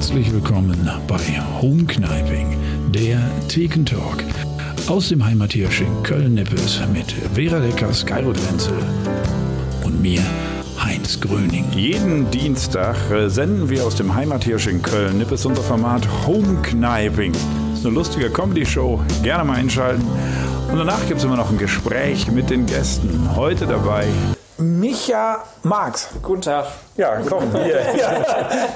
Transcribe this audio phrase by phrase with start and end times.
[0.00, 1.18] Herzlich willkommen bei
[1.60, 2.56] Home Kniping,
[2.90, 4.24] der Thekentalk
[4.88, 8.78] aus dem Heimathirsch in Köln-Nippes mit Vera Leckers, Geirut Wenzel
[9.84, 10.22] und mir,
[10.82, 11.66] Heinz Gröning.
[11.76, 17.32] Jeden Dienstag äh, senden wir aus dem Heimathirsch in Köln-Nippes unser Format Home Kniping.
[17.32, 20.06] Das ist eine lustige Comedy-Show, gerne mal einschalten.
[20.72, 23.36] Und danach gibt es immer noch ein Gespräch mit den Gästen.
[23.36, 24.06] Heute dabei
[24.60, 26.08] Micha Marx.
[26.22, 26.66] Guten Tag.
[26.96, 27.80] Ja, komm, hier.
[27.96, 28.24] Ja.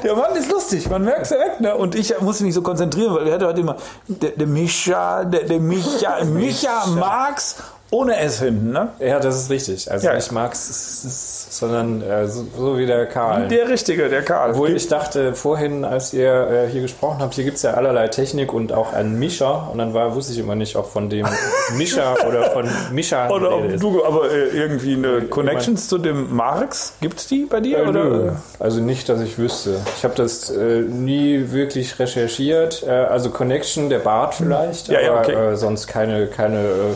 [0.02, 1.60] Der Mann ist lustig, man merkt es direkt.
[1.60, 1.74] Ne?
[1.74, 3.76] Und ich muss mich so konzentrieren, weil er hatte heute immer
[4.08, 7.56] der, der Micha, der, der Micha, Micha Marx
[7.94, 8.88] ohne S hinten, ne?
[8.98, 9.90] Ja, das ist richtig.
[9.90, 10.14] Also Ja.
[10.14, 13.46] nicht Marx, sondern äh, so, so wie der Karl.
[13.48, 14.50] Der Richtige, der Karl.
[14.50, 18.08] Obwohl ich dachte vorhin, als ihr äh, hier gesprochen habt, hier gibt es ja allerlei
[18.08, 19.68] Technik und auch einen Mischer.
[19.70, 21.26] Und dann war, wusste ich immer nicht, ob von dem
[21.76, 26.94] Mischer oder von Mischer Oder ob du aber äh, irgendwie eine Connections zu dem Marx,
[27.00, 27.78] gibt's die bei dir?
[27.78, 28.04] Äh, oder?
[28.04, 28.32] nö.
[28.58, 29.76] Also nicht, dass ich wüsste.
[29.96, 32.82] Ich habe das äh, nie wirklich recherchiert.
[32.86, 35.32] Äh, also Connection, der Bart vielleicht, Ja, ja, aber okay.
[35.52, 36.94] äh, sonst keine, keine äh,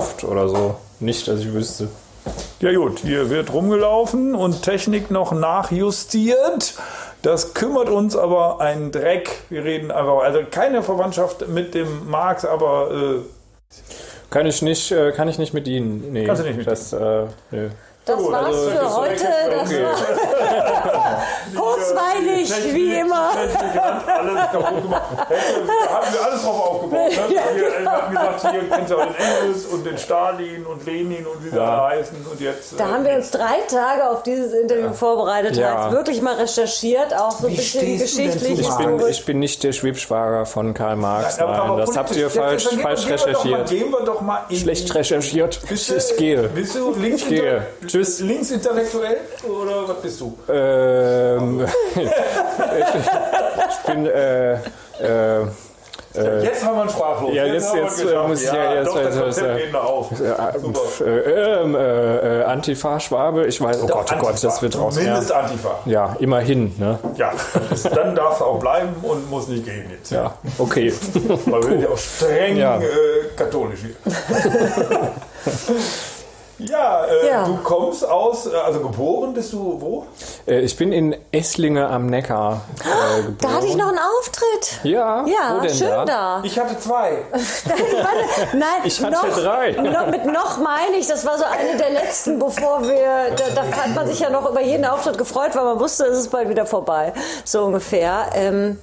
[0.00, 0.76] Verwandtschaft oder so.
[1.00, 1.88] Nicht, dass ich wüsste.
[2.60, 6.74] Ja gut, hier wird rumgelaufen und Technik noch nachjustiert.
[7.22, 9.42] Das kümmert uns aber einen Dreck.
[9.48, 13.20] Wir reden einfach, also keine Verwandtschaft mit dem Marx, aber äh,
[14.30, 16.12] Kann ich nicht, äh, kann ich nicht mit Ihnen.
[16.12, 17.70] Nee, Kannst du nicht mit das, äh, nö.
[18.04, 19.24] Das war's also für heute.
[19.50, 19.84] Das okay.
[22.50, 23.30] war kurzweilig, wie immer.
[23.32, 25.02] Technik alles kaputt gemacht.
[25.16, 27.10] Da hatten wir alles drauf aufgebaut.
[27.10, 27.16] Ne?
[27.28, 31.50] Wir hatten gesagt, hier du auch den Engels und den Stalin und Lenin und wie
[31.50, 32.16] sie alle heißen.
[32.30, 35.68] Und jetzt, Da äh, haben wir uns drei Tage auf dieses Interview vorbereitet, Ja.
[35.84, 38.60] haben wirklich mal recherchiert, auch so ein Wie bisschen geschichtlich.
[38.60, 41.38] Ich bin, ich bin nicht der Schwibschwager von Karl Marx.
[41.38, 43.68] aber Nein, das habt ihr falsch, falsch wir doch mal- recherchiert.
[43.68, 45.60] Gehen wir doch mal in Schlecht recherchiert.
[45.68, 46.42] Bist du, Ich gehe.
[46.48, 47.66] Bist du links Ich gehe.
[47.86, 48.20] Tschüss.
[48.20, 50.36] linksintellektuell oder was bist du?
[50.48, 51.66] Ähm,
[53.70, 54.58] ich, bin, äh, äh,
[56.42, 57.34] Jetzt haben wir einen Sprachlos.
[57.34, 58.24] ja, jetzt- jetzt, geschafft.
[58.24, 60.10] äh, muss ich ja jetzt- doch, das jetzt- Konzept jetzt- geht noch auf.
[60.18, 63.46] äh, äh, ähm, äh, äh, Antifa-Schwabe.
[63.46, 64.46] Ich weiß, oh Gott, oh Gott, Antifa.
[64.48, 64.96] das wird raus.
[64.96, 65.78] Ja, Zumindest Antifa.
[65.84, 66.98] ja immerhin, ne?
[67.16, 67.32] Ja,
[67.94, 70.10] dann darf es auch bleiben und muss nicht gehen jetzt.
[70.10, 70.90] Ja, okay.
[71.44, 72.78] Weil wir sind ja auch streng Ja.
[72.78, 72.82] äh,
[73.36, 73.96] katholisch hier.
[76.58, 77.44] ja, äh, Ja.
[77.44, 80.06] du kommst aus, äh, also geboren bist du wo?
[80.46, 83.36] Äh, ich bin in Esslinge am Neckar äh, geboren.
[83.40, 84.80] Da hatte ich noch einen Auftritt.
[84.84, 86.04] Ja, Ja, wo denn schön da?
[86.04, 86.40] da.
[86.44, 87.18] Ich hatte zwei.
[88.52, 89.72] Nein, Ich hatte noch, drei.
[89.72, 93.62] Noch, mit noch meine ich, das war so eine der letzten, bevor wir, da, da
[93.76, 96.48] hat man sich ja noch über jeden Auftritt gefreut, weil man wusste, es ist bald
[96.48, 97.12] wieder vorbei,
[97.44, 98.26] so ungefähr.
[98.34, 98.78] Ähm,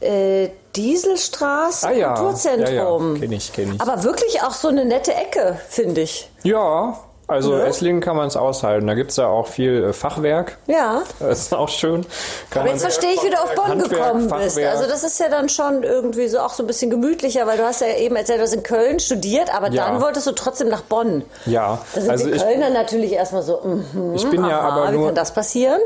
[0.00, 3.14] äh, Dieselstraße, Ah ja, ja, Kulturzentrum.
[3.14, 3.80] ja, kenne ich, kenne ich.
[3.80, 6.28] Aber wirklich auch so eine nette Ecke, finde ich.
[6.42, 6.98] Ja,
[7.28, 8.86] also Esslingen kann man es aushalten.
[8.86, 10.58] Da gibt es ja auch viel äh, Fachwerk.
[10.66, 11.02] Ja.
[11.18, 12.06] Das ist auch schön.
[12.50, 14.54] Kann Aber jetzt verstehe ich, wie du auf Bonn Handwerk, gekommen bist.
[14.56, 14.76] Fachwerk.
[14.76, 17.64] Also das ist ja dann schon irgendwie so auch so ein bisschen gemütlicher, weil du
[17.64, 19.86] hast ja eben erzählt, du hast in Köln studiert, aber Ja.
[19.88, 21.24] dann wolltest du trotzdem nach Bonn.
[21.46, 24.92] ja, Da sind also ich, Kölner natürlich erstmal so, mhm, ich bin ja aha, aber
[24.92, 25.80] wie nur, kann das passieren?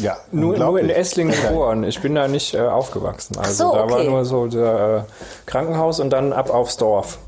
[0.00, 0.88] Ja, nur, nur in.
[0.88, 1.84] Esslingen geboren.
[1.84, 3.36] Ich bin da nicht äh, aufgewachsen.
[3.38, 5.12] Also so, da war nur so der äh,
[5.50, 7.18] Krankenhaus und dann ab aufs Dorf.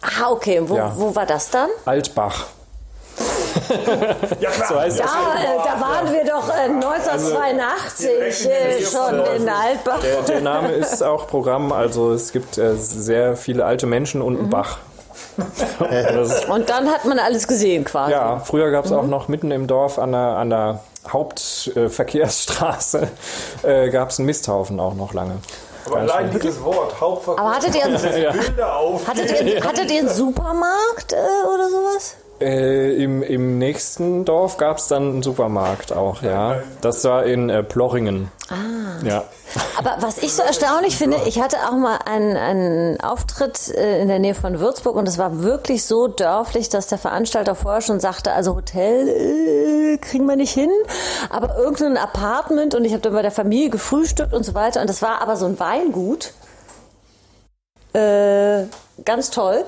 [0.00, 0.58] Ah, okay.
[0.60, 0.92] Und Wo, Ja.
[0.96, 1.68] wo war das dann?
[1.84, 2.46] Altbach.
[4.40, 4.68] Ja, klar.
[4.68, 5.44] So heißt Ja, das.
[5.44, 10.00] äh, da waren wir doch äh, 1982 direkt in der äh, schon in Altbach.
[10.00, 14.26] Der, der Name ist auch Programm, also es gibt äh, sehr viele alte Menschen Mhm.
[14.26, 14.78] und einen Bach.
[15.78, 18.12] das ist, Und dann hat man alles gesehen quasi.
[18.12, 18.98] ja, früher gab es Mhm.
[18.98, 23.08] auch noch mitten im Dorf an der, an der Hauptverkehrsstraße
[23.62, 25.36] äh, gab es einen Misthaufen auch noch lange.
[25.86, 27.44] Aber allein dieses Wort, Hauptverkehr.
[27.44, 29.06] Aber hattet ihr einen, Bilder auf.
[29.08, 31.16] hattet ihr, hattet ihr einen Supermarkt äh,
[31.52, 32.14] oder sowas?
[32.42, 36.56] Äh, im, Im nächsten Dorf gab es dann einen Supermarkt auch, ja.
[36.80, 38.32] Das war in äh, Plochingen.
[38.48, 39.04] Ah.
[39.06, 39.24] Ja.
[39.78, 44.08] Aber was ich so erstaunlich finde, ich hatte auch mal einen, einen Auftritt äh, in
[44.08, 48.00] der Nähe von Würzburg und es war wirklich so dörflich, dass der Veranstalter vorher schon
[48.00, 50.70] sagte, also Hotel äh, kriegen wir nicht hin,
[51.30, 54.90] aber irgendein Apartment und ich habe dann bei der Familie gefrühstückt und so weiter und
[54.90, 56.32] das war aber so ein Weingut.
[57.94, 58.64] Äh,
[59.04, 59.64] ganz toll.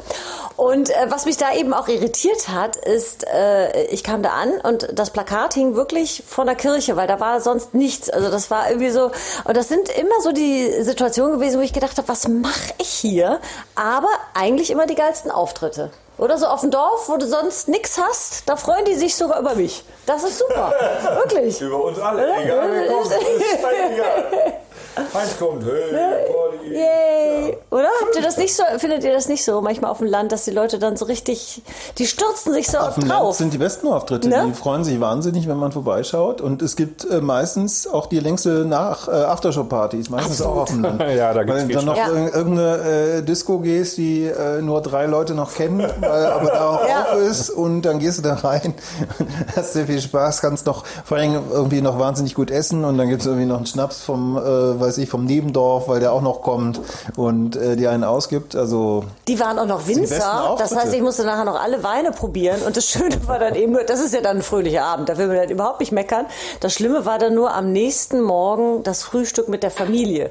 [0.56, 4.52] Und äh, was mich da eben auch irritiert hat, ist, äh, ich kam da an
[4.62, 8.08] und das Plakat hing wirklich vor der Kirche, weil da war sonst nichts.
[8.08, 9.10] Also das war irgendwie so,
[9.44, 12.88] und das sind immer so die Situationen gewesen, wo ich gedacht habe, was mache ich
[12.88, 13.40] hier?
[13.74, 15.90] Aber eigentlich immer die geilsten Auftritte.
[16.16, 19.40] Oder so auf dem Dorf, wo du sonst nichts hast, da freuen die sich sogar
[19.40, 19.84] über mich.
[20.06, 20.72] Das ist super.
[21.16, 21.60] Wirklich.
[21.60, 22.36] Über uns alle.
[22.36, 23.06] Egal, wer kommt.
[23.06, 23.14] Ist.
[24.96, 25.64] Heinz kommt.
[25.64, 27.56] Hey, Pauli, Yay!
[27.70, 27.88] Oder?
[28.02, 30.44] Habt ihr das nicht so, findet ihr das nicht so manchmal auf dem Land, dass
[30.44, 31.62] die Leute dann so richtig,
[31.98, 33.36] die stürzen sich so Auf dem Land drauf?
[33.36, 34.28] sind die besten Auftritte.
[34.28, 34.44] Ne?
[34.48, 36.40] Die freuen sich wahnsinnig, wenn man vorbeischaut.
[36.40, 40.10] Und es gibt äh, meistens auch die längste nach äh, Aftershow-Partys.
[40.10, 41.02] Meistens auch auf dem Land.
[41.14, 42.76] Ja, da gibt's Weil viel dann noch ir- irgendeine
[43.18, 47.02] äh, Disco gehst, die äh, nur drei Leute noch kennen, weil aber da auch Ja.
[47.12, 47.50] auf ist.
[47.50, 48.74] Und dann gehst du da rein,
[49.56, 52.84] hast sehr viel Spaß, kannst noch vor allem irgendwie noch wahnsinnig gut essen.
[52.84, 54.40] Und dann gibt es irgendwie noch einen Schnaps vom, äh,
[54.84, 56.80] weiß ich, vom Nebendorf, weil der auch noch kommt
[57.16, 58.54] und äh, die einen ausgibt.
[58.56, 60.16] Also Die waren auch noch Winzer.
[60.16, 60.76] Das Auftritte.
[60.76, 62.60] heißt, ich musste nachher noch alle Weine probieren.
[62.62, 65.18] Und das Schöne war dann eben nur, das ist ja dann ein fröhlicher Abend, da
[65.18, 66.26] will man dann überhaupt nicht meckern.
[66.60, 70.30] Das Schlimme war dann nur am nächsten Morgen das Frühstück mit der Familie.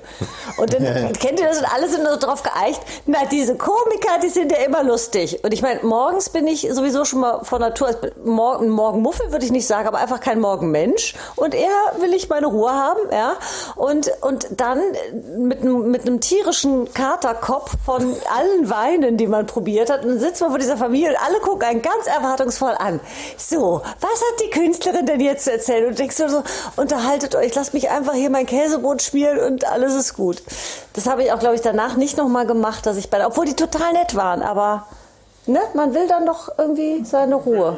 [0.57, 0.83] Und dann,
[1.13, 1.59] kennt ihr das?
[1.59, 2.81] Und alle sind nur drauf geeicht.
[3.05, 5.43] Na, diese Komiker, die sind ja immer lustig.
[5.43, 7.89] Und ich meine, morgens bin ich sowieso schon mal von Natur,
[8.23, 11.15] morgen, Morgenmuffel würde ich nicht sagen, aber einfach kein Morgenmensch.
[11.35, 11.69] Und eher
[11.99, 13.33] will ich meine Ruhe haben, ja.
[13.75, 14.79] Und, und dann
[15.37, 18.01] mit, einem- mit einem tierischen Katerkopf von
[18.37, 21.39] allen Weinen, die man probiert hat, und dann sitzt man vor dieser Familie und alle
[21.39, 22.99] gucken einen ganz erwartungsvoll an.
[23.37, 25.87] So, was hat die Künstlerin denn jetzt zu erzählen?
[25.87, 26.43] Und denkst du so,
[26.75, 30.41] unterhaltet euch, lasst mich einfach hier mein Käsebrot spielen und alles ist gut.
[30.93, 33.55] Das habe ich auch, glaube ich, danach nicht nochmal gemacht, dass ich bei, obwohl die
[33.55, 34.85] total nett waren, aber
[35.45, 37.77] ne, man will dann doch irgendwie seine Ruhe.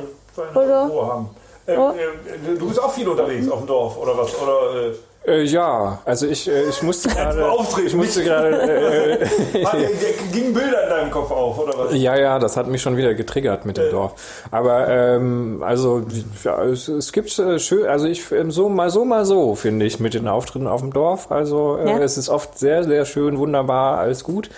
[0.53, 0.85] Oder?
[0.85, 1.29] Ruhe haben.
[1.67, 4.29] Äh, äh, du bist auch viel unterwegs auf dem Dorf, oder was?
[4.39, 4.93] Oder, äh,
[5.27, 7.49] Äh, ja, also ich, äh, ich musste gerade.
[7.49, 7.87] Auftreten.
[7.87, 8.61] Ich musste gerade.
[8.61, 9.23] Äh,
[9.53, 9.89] äh,
[10.31, 11.95] gingen Bilder in deinem Kopf auf, oder was?
[11.95, 14.13] Ja, ja, das hat mich schon wieder getriggert mit dem Dorf.
[14.51, 16.03] Aber ähm, also
[16.43, 19.85] ja, es, es gibt äh, schön, also ich ähm, so mal so mal so finde
[19.85, 21.31] ich mit den Auftritten auf dem Dorf.
[21.31, 21.97] Also äh, Ja.
[21.99, 24.49] es ist oft sehr sehr schön, wunderbar, alles gut.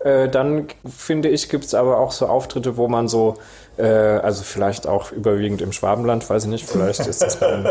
[0.00, 3.36] Äh, dann finde ich gibt es aber auch so Auftritte, wo man so
[3.76, 7.66] äh, also vielleicht auch überwiegend im Schwabenland, weiß ich nicht, vielleicht ist das ein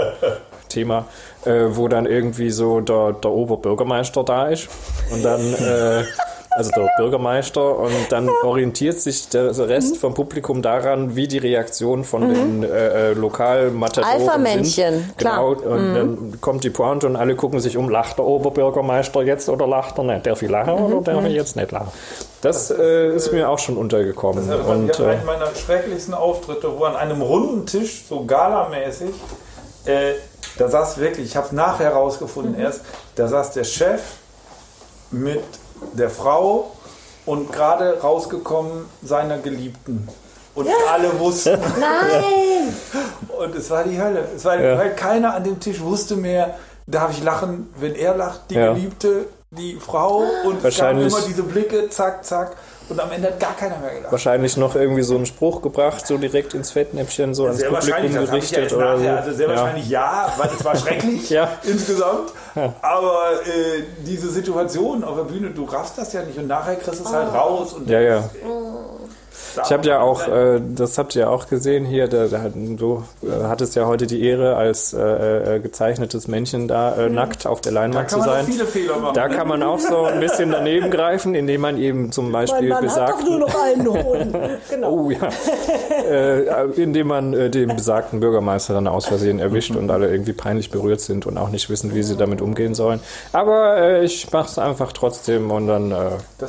[0.74, 1.06] Thema,
[1.46, 4.68] äh, wo dann irgendwie so der, der Oberbürgermeister da ist
[5.12, 6.04] und dann äh,
[6.56, 12.04] also der Bürgermeister und dann orientiert sich der Rest vom Publikum daran, wie die Reaktion
[12.04, 15.18] von den äh, äh, Lokalmatadoren Alpha-Männchen, sind.
[15.18, 15.56] klar.
[15.56, 19.50] Genau, und dann kommt die Pointe und alle gucken sich um, lacht der Oberbürgermeister jetzt
[19.50, 20.26] oder lacht er nicht?
[20.26, 21.92] Darf ich lachen oder darf ich jetzt nicht lachen?
[22.42, 24.48] Das äh, ist mir auch schon untergekommen.
[24.48, 28.26] Das Und, ich hatte äh, einen meiner schrecklichsten Auftritte, wo an einem runden Tisch, so
[28.26, 29.12] galamäßig,
[29.86, 30.14] äh,
[30.58, 32.82] da saß wirklich, ich habe es nachher rausgefunden erst,
[33.16, 34.02] da saß der Chef
[35.12, 35.44] mit
[35.94, 36.72] der Frau
[37.26, 40.08] und gerade rausgekommen seiner Geliebten.
[40.56, 41.60] Und alle wussten.
[41.80, 42.76] Nein!
[43.40, 44.28] Und es war die Hölle.
[44.36, 44.78] Es war, Ja.
[44.78, 46.56] Weil keiner an dem Tisch wusste mehr,
[46.86, 48.74] darf ich lachen, wenn er lacht, die Ja.
[48.74, 50.24] Geliebte, die Frau.
[50.46, 52.56] Und es gab immer diese Blicke, zack, zack.
[52.90, 54.12] Und am Ende hat gar keiner mehr gelacht.
[54.12, 58.12] wahrscheinlich noch irgendwie so einen Spruch gebracht, so direkt ins Fettnäpfchen, so ans Sehr wahrscheinlich,
[58.12, 59.08] Publikum das habe ich ja gerichtet erst oder so.
[59.18, 59.56] Also sehr Ja.
[59.56, 61.50] wahrscheinlich ja, weil es war schrecklich Ja.
[61.64, 62.32] insgesamt.
[62.82, 67.00] Aber äh, diese Situation auf der Bühne, du raffst das ja nicht und nachher kriegst
[67.00, 67.74] du es halt raus.
[67.74, 68.20] Und Ja, ja.
[68.20, 68.30] da-
[69.64, 73.04] Ich habe ja auch, äh, das habt ihr ja auch gesehen hier, da, da, du
[73.22, 77.62] äh, hattest ja heute die Ehre, als äh, äh, gezeichnetes Männchen da äh, nackt auf
[77.62, 78.46] der da Leinwand kann zu man sein.
[78.46, 79.14] viele Fehler machen.
[79.14, 82.82] Da kann man auch so ein bisschen daneben greifen, indem man eben zum Beispiel hat
[82.82, 84.34] besagt, doch nur noch einen Hohn.
[84.70, 84.92] Genau.
[84.92, 85.30] oh ja,
[86.10, 90.72] äh, indem man äh, den besagten Bürgermeister dann aus Versehen erwischt und alle irgendwie peinlich
[90.72, 93.00] berührt sind und auch nicht wissen, wie sie damit umgehen sollen.
[93.34, 95.96] Aber äh, ich mache es einfach trotzdem und dann äh,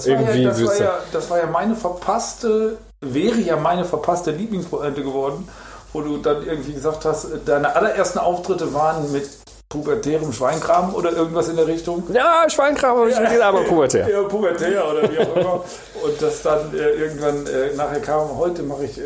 [0.04, 2.78] irgendwie ja, das, war ja, das war ja meine verpasste,
[3.12, 5.48] wäre ja meine verpasste Lieblingspointe geworden,
[5.92, 9.28] wo du dann irgendwie gesagt hast, deine allerersten Auftritte waren mit
[9.68, 12.04] pubertärem Schweinkram oder irgendwas in der Richtung.
[12.12, 14.08] Ja, Schweinkram habe ich gesagt, aber pubertär.
[14.14, 15.64] Ja, pubertär oder wie auch immer.
[16.04, 19.02] Und das dann äh, irgendwann äh, nachher kam, heute mache ich äh,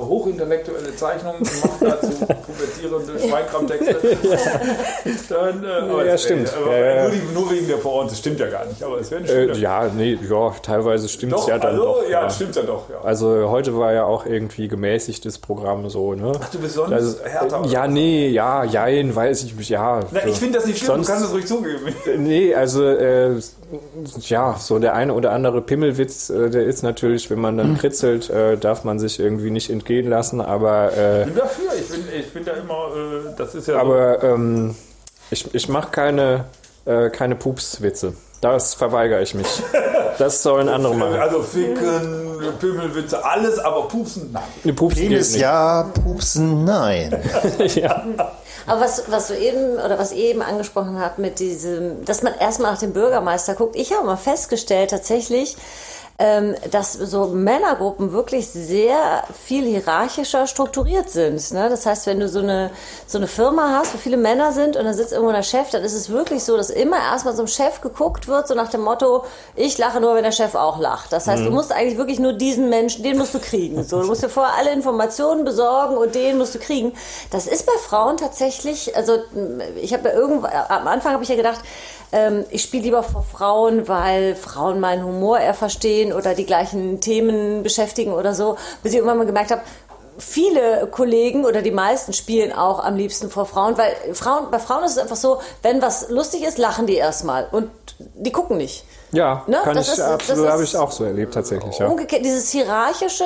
[0.00, 2.08] hochintellektuelle Zeichnungen und mache dazu
[2.46, 3.96] pubertierende Schweinkram-Texte.
[5.28, 6.52] Dann, äh, Ja, es- stimmt.
[6.66, 7.02] Ja, ja.
[7.02, 8.82] Nur, die, nur wegen der Pointe, das stimmt ja gar nicht.
[8.82, 9.54] Aber es wäre ein Äh, schöner.
[9.56, 12.08] ja, nee, ja, teilweise stimmt es ja dann also, doch.
[12.08, 12.88] ja, stimmt ja doch.
[12.90, 13.00] Ja.
[13.02, 16.32] Also heute war ja auch irgendwie gemäßigtes Programm so, ne?
[16.40, 17.62] Ach, du bist sonst Also, härter.
[17.66, 19.95] ja, nee, ja, jein, weiß ich nicht, ja.
[20.10, 20.28] Na, so.
[20.28, 21.94] ich finde das nicht schlimm, Sonst- du kannst es ruhig zugeben.
[22.18, 23.40] Nee, also äh,
[24.20, 28.30] ja, so der eine oder andere Pimmelwitz, äh, der ist natürlich, wenn man dann kritzelt,
[28.30, 32.04] äh, darf man sich irgendwie nicht entgehen lassen, aber äh, Ich bin dafür, ich bin,
[32.20, 34.74] ich bin da immer, äh, das ist ja aber ähm,
[35.30, 36.44] ich, ich mache keine
[36.84, 38.12] äh, keine Pupswitze.
[38.40, 39.46] Das verweigere ich mich.
[40.18, 41.16] Das sollen andere so, machen.
[41.20, 44.42] also Ficken, Pimmelwitze, alles, aber Pupsen, nein.
[44.64, 45.42] Eine Pups geht Penis nicht.
[45.42, 47.22] ja, Pupsen nein.
[47.74, 48.02] ja.
[48.66, 52.34] Aber was, was du eben oder was ihr eben angesprochen habt mit diesem, dass man
[52.34, 55.56] erstmal nach dem Bürgermeister guckt, ich habe mal festgestellt tatsächlich,
[56.18, 61.52] ähm, dass so Männergruppen wirklich sehr viel hierarchischer strukturiert sind.
[61.52, 61.68] Ne?
[61.68, 62.70] Das heißt, wenn du so eine,
[63.06, 65.82] so eine Firma hast, wo viele Männer sind und dann sitzt irgendwo der Chef, dann
[65.82, 68.80] ist es wirklich so, dass immer erstmal so ein Chef geguckt wird, so nach dem
[68.80, 71.12] Motto, ich lache nur, wenn der Chef auch lacht.
[71.12, 71.46] Das heißt, mhm.
[71.46, 73.84] du musst eigentlich wirklich nur diesen Menschen, den musst du kriegen.
[73.84, 76.92] So, du musst dir vorher alle Informationen besorgen und den musst du kriegen.
[77.30, 79.18] Das ist bei Frauen tatsächlich, also
[79.80, 81.60] ich habe ja irgendwann, am Anfang habe ich ja gedacht,
[82.12, 87.00] ähm, ich spiele lieber vor Frauen, weil Frauen meinen Humor eher verstehen oder die gleichen
[87.00, 89.62] Themen beschäftigen oder so, bis ich irgendwann mal gemerkt habe,
[90.18, 94.84] viele Kollegen oder die meisten spielen auch am liebsten vor Frauen, weil Frauen, bei Frauen
[94.84, 98.84] ist es einfach so, wenn was lustig ist, lachen die erstmal und die gucken nicht.
[99.12, 99.58] Ja, ne?
[99.62, 101.78] kann das ich ist, absolut, habe ich auch so erlebt tatsächlich.
[101.78, 101.86] Ja.
[101.86, 103.24] Umgekehrt, dieses hierarchische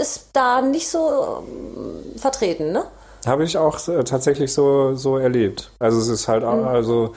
[0.00, 2.84] ist da nicht so ähm, vertreten, ne?
[3.26, 5.70] Habe ich auch äh, tatsächlich so, so erlebt.
[5.80, 6.64] Also es ist halt, mhm.
[6.64, 7.14] also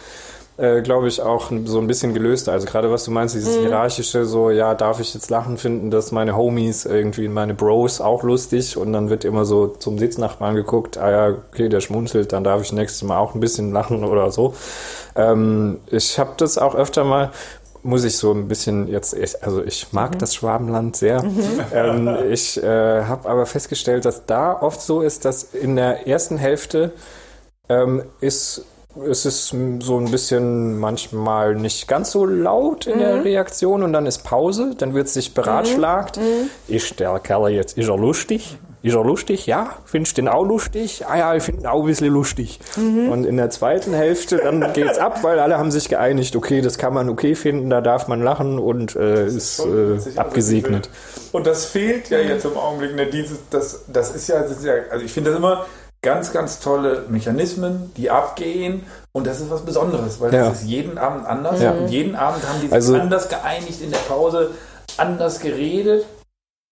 [0.60, 2.50] äh, glaube ich, auch so ein bisschen gelöst.
[2.50, 3.62] Also gerade was du meinst, dieses mhm.
[3.62, 8.24] hierarchische, so, ja, darf ich jetzt lachen finden, dass meine Homies irgendwie, meine Bros auch
[8.24, 12.44] lustig und dann wird immer so zum Sitznachbarn geguckt, ah ja, okay, der schmunzelt, dann
[12.44, 14.54] darf ich nächstes Mal auch ein bisschen lachen oder so.
[15.16, 17.32] Ähm, ich habe das auch öfter mal,
[17.82, 20.18] muss ich so ein bisschen jetzt, also ich mag mhm.
[20.18, 21.24] das Schwabenland sehr.
[21.24, 21.39] Mhm.
[21.74, 26.38] Ähm, ich äh, habe aber festgestellt, dass da oft so ist, dass in der ersten
[26.38, 26.92] Hälfte
[27.70, 28.66] ähm, ist
[29.08, 33.00] es ist so ein bisschen manchmal nicht ganz so laut in mhm.
[33.00, 36.17] der Reaktion und dann ist Pause, dann wird sich beratschlagt.
[36.17, 36.24] Mhm.
[36.24, 36.50] mhm.
[36.75, 38.58] Ist der Kerl jetzt, ist er lustig?
[38.81, 39.46] Ist er lustig?
[39.46, 39.75] Ja.
[39.84, 41.05] Findest du den auch lustig?
[41.05, 42.60] Ah ja, ich finde ihn auch ein bisschen lustig.
[42.77, 43.10] Mhm.
[43.10, 46.77] Und in der zweiten Hälfte, dann geht's ab, weil alle haben sich geeinigt, okay, das
[46.77, 50.89] kann man okay finden, da darf man lachen und äh, ist äh, abgesegnet.
[51.34, 54.65] Und das fehlt ja jetzt im Augenblick, ne, dieses, das, das ist ja, das ist
[54.65, 55.65] ja also ich finde das immer,
[56.01, 58.84] ganz, ganz tolle Mechanismen, die abgehen.
[59.12, 60.50] Und das ist was Besonderes, weil ja.
[60.50, 61.62] das ist jeden Abend anders.
[61.62, 61.72] Ja.
[61.72, 64.51] Und jeden Abend haben die sich also, anders geeinigt in der Pause,
[64.98, 66.06] anders geredet.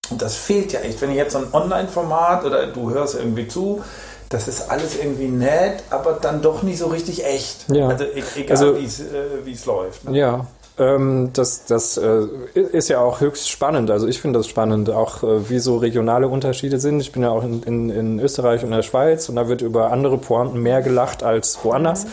[0.09, 1.01] Und das fehlt ja echt.
[1.01, 3.81] Wenn ich jetzt so ein Online-Format oder du hörst irgendwie zu,
[4.29, 7.65] das ist alles irgendwie nett, aber dann doch nicht so richtig echt.
[7.69, 7.89] Ja.
[7.89, 10.05] Also e-, egal, also, wie es äh, läuft.
[10.05, 10.17] Ne?
[10.17, 13.89] Ja, ähm, das das äh, ist ja auch höchst spannend.
[13.91, 16.99] Also ich finde das spannend, auch äh, wie so regionale Unterschiede sind.
[16.99, 19.91] Ich bin ja auch in, in, in Österreich und der Schweiz und da wird über
[19.91, 22.05] andere Pointen mehr gelacht als woanders.
[22.05, 22.09] Mhm.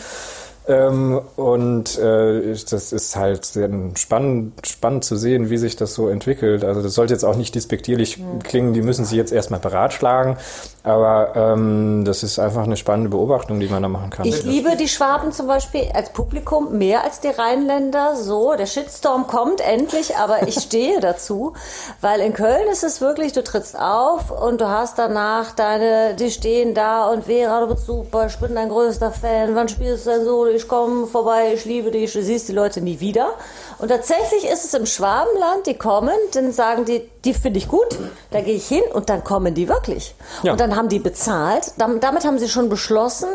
[0.67, 6.07] Ähm, und äh, das ist halt sehr spannend, spannend zu sehen, wie sich das so
[6.07, 6.63] entwickelt.
[6.63, 8.39] Also das sollte jetzt auch nicht despektierlich mhm.
[8.39, 10.37] klingen, die müssen sich jetzt erstmal beratschlagen,
[10.85, 14.25] aber ähm, das ist einfach eine spannende Beobachtung, die man da machen kann.
[14.25, 18.15] Ich liebe die Schwaben zum Beispiel als Publikum mehr als die Rheinländer.
[18.15, 21.53] So, der Shitstorm kommt endlich, aber ich stehe dazu,
[22.01, 26.29] weil in Köln ist es wirklich, du trittst auf und du hast danach deine, die
[26.29, 30.11] stehen da und Vera, du bist super, ich bin dein größter Fan, wann spielst du
[30.11, 30.45] denn so?
[30.47, 33.29] ich komme vorbei, ich liebe dich, du siehst die Leute nie wieder.
[33.77, 37.97] Und tatsächlich ist es im Schwabenland, die kommen, dann sagen die, die finde ich gut,
[38.31, 40.15] da gehe ich hin und dann kommen die wirklich.
[40.43, 40.51] Ja.
[40.53, 43.27] Und dann haben die bezahlt, damit haben sie schon beschlossen,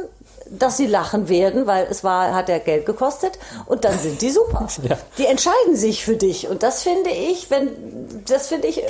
[0.50, 4.30] dass sie lachen werden, weil es war, hat ja Geld gekostet und dann sind die
[4.30, 4.66] super.
[4.82, 4.98] Ja.
[5.16, 8.86] Die entscheiden sich für dich und das finde ich, wenn, das finde ich äh,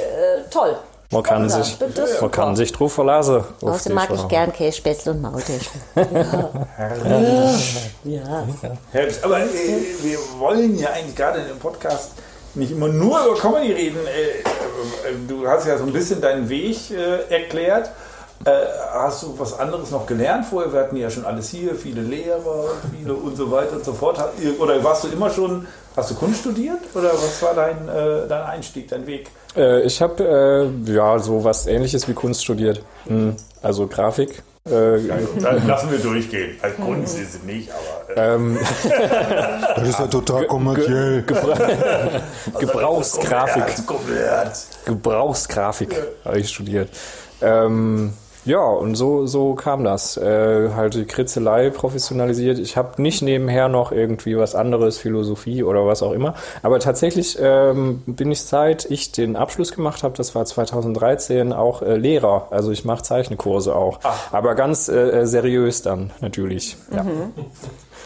[0.51, 0.77] toll.
[1.13, 1.77] Man kann, ja, sich,
[2.21, 3.43] man kann sich drauf verlassen.
[3.63, 5.81] Außerdem mag ich gern Kässpätzle und Maultäschchen.
[5.97, 6.53] ja.
[8.05, 8.47] ja.
[9.23, 9.47] Aber äh,
[10.03, 12.13] wir wollen ja eigentlich gerade in dem Podcast
[12.55, 13.99] nicht immer nur über Comedy reden.
[14.07, 17.91] Äh, äh, du hast ja so ein bisschen deinen Weg äh, erklärt.
[18.45, 18.51] Äh,
[18.93, 20.73] hast du was anderes noch gelernt vorher?
[20.73, 24.19] Wir hatten ja schon alles hier, viele Lehrer, viele und so weiter und so fort.
[24.59, 25.67] Oder warst du immer schon,
[25.97, 26.81] hast du Kunst studiert?
[26.95, 29.31] Oder was war dein, äh, dein Einstieg, dein Weg?
[29.57, 32.83] Äh, ich habe äh, ja so was ähnliches wie Kunst studiert.
[33.07, 34.43] Hm, also Grafik.
[34.67, 34.99] Äh,
[35.41, 36.59] dann lassen wir durchgehen.
[36.61, 38.17] Als Kunst ist es nicht, aber.
[38.17, 38.35] Äh.
[38.35, 38.59] Ähm,
[39.77, 41.23] das ist ja total kommerziell.
[41.27, 41.57] Gebra
[42.59, 43.65] Gebrauchsgrafik.
[44.85, 46.91] Gebrauchsgrafik habe ich studiert.
[47.41, 48.13] Ähm,
[48.45, 50.17] ja, und so, so kam das.
[50.17, 52.59] Äh, halt die Kritzelei professionalisiert.
[52.59, 56.35] Ich habe nicht nebenher noch irgendwie was anderes, Philosophie oder was auch immer.
[56.63, 61.83] Aber tatsächlich ähm, bin ich seit ich den Abschluss gemacht habe, das war 2013, auch
[61.83, 62.49] äh, Lehrer.
[62.51, 64.01] Also ich mache Zeichenkurse auch.
[64.03, 64.33] Ach.
[64.33, 66.77] Aber ganz äh, seriös dann natürlich.
[66.95, 67.05] Ja.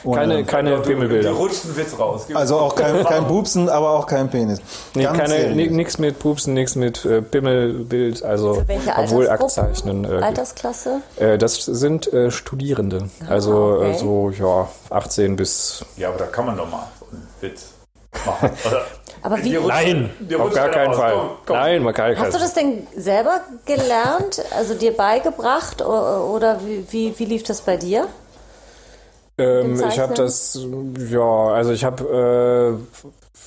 [0.04, 0.12] Mhm.
[0.12, 1.30] Keine, keine Pimmelbilder.
[1.30, 2.26] Die rutschen Witz raus.
[2.34, 4.60] Also auch kein, kein Pupsen, aber auch kein Penis.
[4.94, 8.62] Nee, keine, nichts mit Pupsen, nichts mit äh, Pimmelbild, also
[8.96, 10.04] obwohl Aktzeichnen.
[10.04, 11.00] Äh, Altersklasse?
[11.16, 13.08] Äh, das sind äh, Studierende.
[13.28, 13.98] Also äh, okay.
[13.98, 15.84] so ja 18 bis.
[15.96, 17.66] Ja, aber da kann man doch mal einen Witz
[18.26, 18.50] machen.
[19.22, 19.58] Aber wie?
[19.58, 20.98] Nein, auf gar keinen raus.
[20.98, 21.12] Fall.
[21.14, 21.56] Komm, komm.
[21.56, 27.18] Nein, man kann Hast du das denn selber gelernt, also dir beigebracht oder wie, wie,
[27.18, 28.06] wie lief das bei dir?
[29.36, 30.58] Ähm, ich habe das,
[31.10, 32.78] ja, also ich habe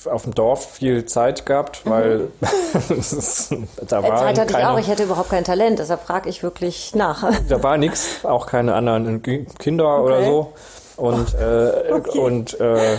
[0.04, 2.28] äh, auf dem Dorf viel Zeit gehabt, weil
[2.90, 3.54] es ist-
[3.88, 6.28] da Äh, war Zeit hatte ich keine, auch, ich hätte überhaupt kein Talent, deshalb frage
[6.28, 7.24] ich wirklich nach.
[7.48, 10.26] da war nichts, auch keine anderen Ki- Kinder oder Okay.
[10.26, 10.52] so.
[10.98, 12.98] Und, äh, und äh,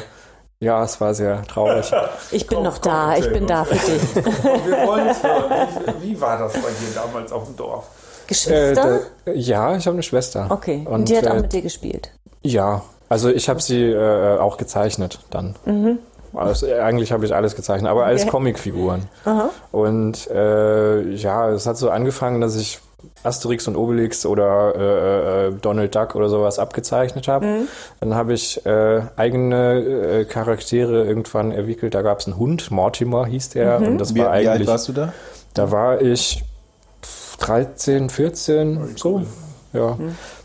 [0.62, 1.90] ja, es war sehr traurig.
[2.32, 4.16] Ich bin noch da, ich bin da für dich.
[4.16, 5.68] Wir wollen es hören.
[6.02, 7.86] Wie, wie war das bei dir damals auf dem Dorf?
[8.30, 8.34] Äh,
[8.74, 9.00] Geschwister?
[9.26, 10.48] da, ja, ich habe eine Schwester.
[10.50, 12.12] okay, und, Und, die hat auch äh, mit dir gespielt.
[12.42, 15.56] Ja, also ich habe sie äh, auch gezeichnet dann.
[16.34, 18.28] Also, eigentlich habe ich alles gezeichnet, aber als Mhm.
[18.30, 18.38] Okay.
[18.38, 19.02] Comicfiguren.
[19.72, 22.80] Und äh, ja, es hat so angefangen, dass ich
[23.24, 27.46] Asterix und Obelix oder äh, äh, Donald Duck oder sowas abgezeichnet habe.
[27.46, 27.68] Mhm.
[28.02, 31.96] Dann habe ich äh, eigene äh, Charaktere irgendwann entwickelt.
[31.96, 33.80] Da gab es einen Hund, Mortimer hieß der.
[33.80, 33.88] Mhm.
[33.88, 34.68] Und das Wie, war wie alt eigentlich.
[34.68, 35.14] warst du da?
[35.54, 36.44] Da war ich
[37.40, 39.24] 13, 14, so.
[39.74, 39.98] Ja.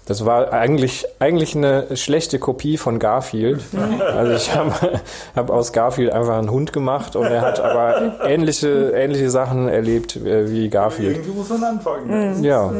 [0.06, 3.62] Das war eigentlich, eigentlich eine schlechte Kopie von Garfield.
[4.00, 5.00] Also ich habe
[5.34, 10.16] hab aus Garfield einfach einen Hund gemacht und er hat aber ähnliche, ähnliche Sachen erlebt
[10.16, 11.16] äh, wie Garfield.
[11.16, 12.44] Irgendwie muss man anfangen.
[12.44, 12.70] Ja.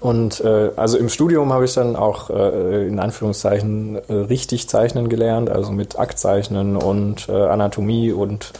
[0.00, 5.08] Und äh, also im Studium habe ich dann auch äh, in Anführungszeichen äh, richtig zeichnen
[5.08, 8.52] gelernt, also mit Aktzeichnen und äh, Anatomie und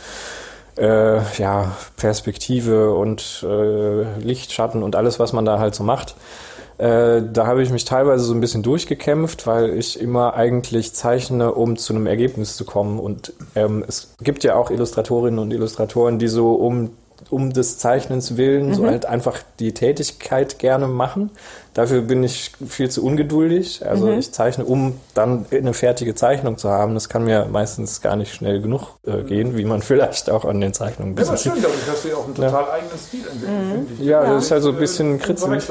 [0.76, 6.16] äh, ja, Perspektive und äh, Licht, Schatten und alles, was man da halt so macht.
[6.78, 11.52] Äh, da habe ich mich teilweise so ein bisschen durchgekämpft, weil ich immer eigentlich zeichne,
[11.52, 12.98] um zu einem Ergebnis zu kommen.
[12.98, 16.90] Und ähm, es gibt ja auch Illustratorinnen und Illustratoren, die so um
[17.30, 21.30] um des Zeichnens willen so halt einfach die Tätigkeit gerne machen.
[21.76, 23.84] Dafür bin ich viel zu ungeduldig.
[23.86, 26.94] Also ich zeichne, um dann eine fertige Zeichnung zu haben.
[26.94, 30.58] Das kann mir meistens gar nicht schnell genug äh, gehen, wie man vielleicht auch an
[30.62, 32.98] den Zeichnungen ein Ja, aber bisschen schön, dadurch hast du ja auch einen total eigenen
[32.98, 34.08] Stil entwickelt, finde ich.
[34.08, 35.64] Ja, das ist halt so ein bisschen kritzelig.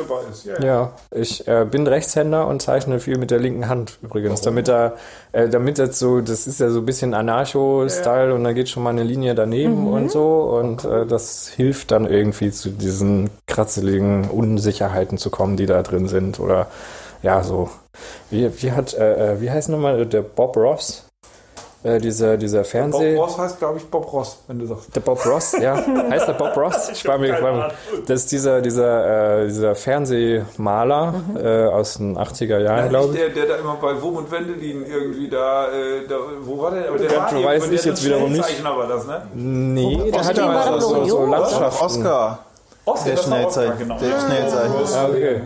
[0.59, 0.63] Ja.
[0.63, 4.93] Ja, ich äh, bin Rechtshänder und zeichne viel mit der linken Hand übrigens, damit da,
[5.31, 8.83] äh, damit das so, das ist ja so ein bisschen Anarcho-Style und da geht schon
[8.83, 14.29] mal eine Linie daneben und so und äh, das hilft dann irgendwie zu diesen kratzeligen
[14.29, 16.67] Unsicherheiten zu kommen, die da drin sind oder
[17.23, 17.69] ja so.
[18.29, 21.05] Wie, wie hat, äh, äh, wie heißt nochmal der Bob Ross?
[21.85, 23.15] Äh, dieser, dieser Bob Fernseh.
[23.15, 24.95] Ross heißt, glaube ich, Bob Ross, wenn du sagst.
[24.95, 25.75] Der Bob Ross, ja.
[26.09, 26.89] Heißt der Bob Ross?
[26.89, 27.71] Ich war mir, mir
[28.07, 33.19] Das ist dieser, dieser, äh, dieser Fernsehmaler äh, aus den 80er Jahren, glaube ich.
[33.19, 36.89] Der, der da immer bei Wurm und Wendelin irgendwie da, äh, da wo war der?
[36.89, 38.63] Aber der war weiß ich jetzt wiederum nicht.
[38.63, 39.27] War das, ne?
[39.35, 41.25] Nee, der hat aber so, so?
[41.27, 41.85] Landschaften.
[41.85, 42.39] Oscar,
[42.85, 43.97] Oscar, der war Oscar, genau.
[43.99, 44.97] Der Schnellzeichner.
[44.97, 45.41] Ah, okay.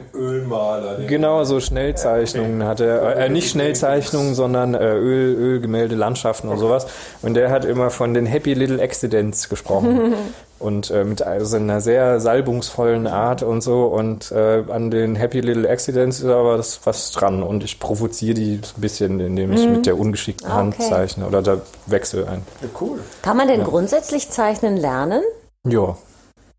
[0.50, 0.98] Ölmaler.
[1.08, 3.16] Genau, so Schnellzeichnungen hat er.
[3.18, 6.88] Äh, nicht Schnellzeichnungen, sondern äh, Öl, Ölgemälde, Landschaften und sowas.
[7.22, 10.14] Und der hat immer von den Happy Little Accidents gesprochen.
[10.60, 13.86] und äh, mit also einer sehr salbungsvollen Art und so.
[13.86, 17.44] Und äh, an den Happy Little Accidents ist aber das was dran.
[17.44, 20.90] Und ich provoziere die so ein bisschen, indem ich mit der ungeschickten Hand Okay.
[20.90, 21.26] zeichne.
[21.26, 22.44] Oder da wechsel ein.
[22.62, 23.00] Ja, cool.
[23.22, 25.24] Kann man denn grundsätzlich zeichnen lernen?
[25.66, 25.98] Ja.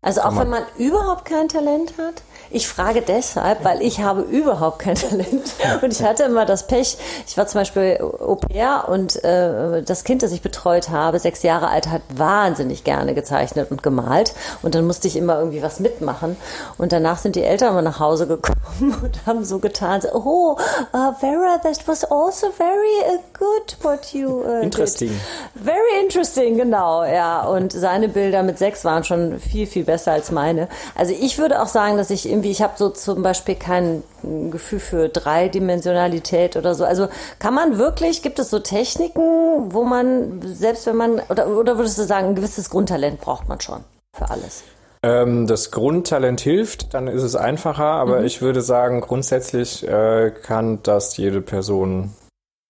[0.01, 2.23] Also auch wenn man überhaupt kein Talent hat?
[2.53, 5.53] Ich frage deshalb, weil ich habe überhaupt kein Talent.
[5.81, 10.03] Und ich hatte immer das Pech, ich war zum Beispiel Au pair und äh, das
[10.03, 14.33] Kind, das ich betreut habe, sechs Jahre alt, hat wahnsinnig gerne gezeichnet und gemalt.
[14.61, 16.35] Und dann musste ich immer irgendwie was mitmachen.
[16.77, 20.57] Und danach sind die Eltern immer nach Hause gekommen und haben so getan, so, oh,
[20.93, 25.09] uh, Vera, that was also very uh, good what you uh, Interesting.
[25.09, 25.63] Did.
[25.63, 27.43] Very interesting, genau, ja.
[27.43, 30.67] Und seine Bilder mit sechs waren schon viel, viel besser als meine.
[30.95, 34.03] Also ich würde auch sagen, dass ich irgendwie, ich habe so zum Beispiel kein
[34.49, 36.83] Gefühl für Dreidimensionalität oder so.
[36.83, 37.07] Also
[37.39, 41.97] kann man wirklich, gibt es so Techniken, wo man, selbst wenn man, oder, oder würdest
[41.99, 43.83] du sagen, ein gewisses Grundtalent braucht man schon
[44.17, 44.63] für alles?
[45.03, 50.79] Ähm, das Grundtalent hilft, dann ist es einfacher, aber ich würde sagen, grundsätzlich äh, kann
[50.83, 52.13] das jede Person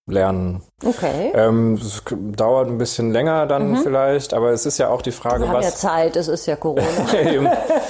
[0.07, 0.61] lernen.
[0.83, 1.31] Okay.
[1.35, 5.11] Ähm, es k- dauert ein bisschen länger dann vielleicht, aber es ist ja auch die
[5.11, 5.77] Frage, Wir haben ja was.
[5.79, 6.83] Zeit, es ist ja Corona.
[7.31, 7.47] Eben.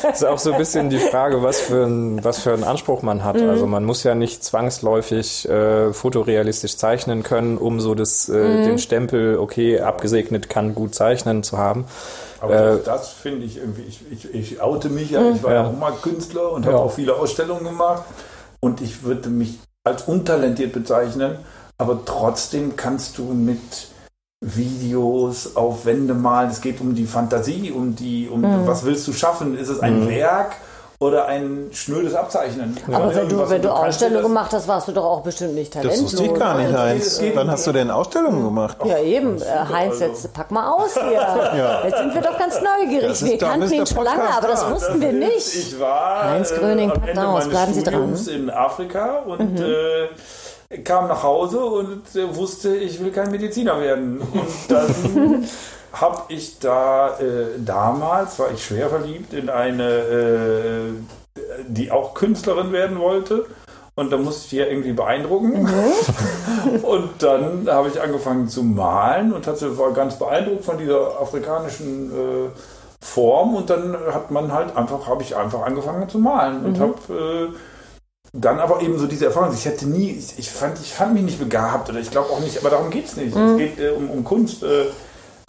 [0.09, 3.01] Es ist auch so ein bisschen die Frage, was für, ein, was für einen Anspruch
[3.01, 3.37] man hat.
[3.41, 8.77] Also man muss ja nicht zwangsläufig äh, fotorealistisch zeichnen können, um so das, äh, den
[8.77, 11.85] Stempel, okay, abgesegnet kann gut zeichnen zu haben.
[12.41, 15.53] Aber Äh, das, das finde ich irgendwie, ich, ich, ich oute mich ja, ich war
[15.53, 15.67] ja Ja.
[15.69, 16.83] auch mal Künstler und habe Ja.
[16.83, 18.03] auch viele Ausstellungen gemacht
[18.59, 21.37] und ich würde mich als untalentiert bezeichnen,
[21.81, 23.59] aber trotzdem kannst du mit
[24.43, 28.67] Videos auf Wände malen, es geht um die Fantasie, um die, um Mhm.
[28.67, 30.53] was willst du schaffen, ist es ein Werk
[30.99, 32.75] oder ein schnödes Abzeichnen?
[32.91, 35.75] Aber wenn du, wenn du Ausstellungen das- gemacht hast, warst du doch auch bestimmt nicht
[35.75, 36.13] Das talentlos.
[36.13, 36.75] wusste ich gar nicht?
[36.75, 37.21] Heinz.
[37.35, 38.77] Wann hast du denn Ausstellungen gemacht?
[38.83, 39.37] Ja, eben.
[39.39, 40.05] Äh, Heinz, also.
[40.05, 41.81] jetzt pack mal aus hier.
[41.85, 43.09] Jetzt sind wir doch ganz neugierig.
[43.09, 44.71] Das wir kannten ihn schon lange, aber das da.
[44.73, 45.55] wussten wir nicht.
[45.55, 47.33] Ich war Heinz Gröning, äh, am packt Ende aus.
[47.33, 48.11] meines Bleiben Sie dran.
[48.11, 48.27] Mhm.
[48.29, 50.07] In Afrika und äh,
[50.83, 52.03] kam nach Hause und
[52.35, 54.19] wusste, ich will kein Mediziner werden.
[54.19, 55.47] Und dann
[55.93, 60.91] habe ich da äh, damals, war ich schwer verliebt in eine, äh,
[61.67, 63.45] die auch Künstlerin werden wollte.
[63.95, 65.63] Und da musste ich die ja irgendwie beeindrucken.
[65.63, 66.75] Mhm.
[66.83, 72.11] und dann habe ich angefangen zu malen und hatte, war ganz beeindruckt von dieser afrikanischen
[72.11, 72.49] äh,
[73.01, 73.55] Form.
[73.55, 76.81] Und dann hat man halt einfach, habe ich einfach angefangen zu malen und mhm.
[76.81, 77.55] habe äh,
[78.33, 81.23] dann aber eben so diese Erfahrung, ich hätte nie, ich, ich, fand, ich fand mich
[81.23, 83.35] nicht begabt oder ich glaube auch nicht, aber darum geht es nicht.
[83.35, 83.41] Mhm.
[83.41, 84.63] Es geht äh, um, um Kunst.
[84.63, 84.85] Äh,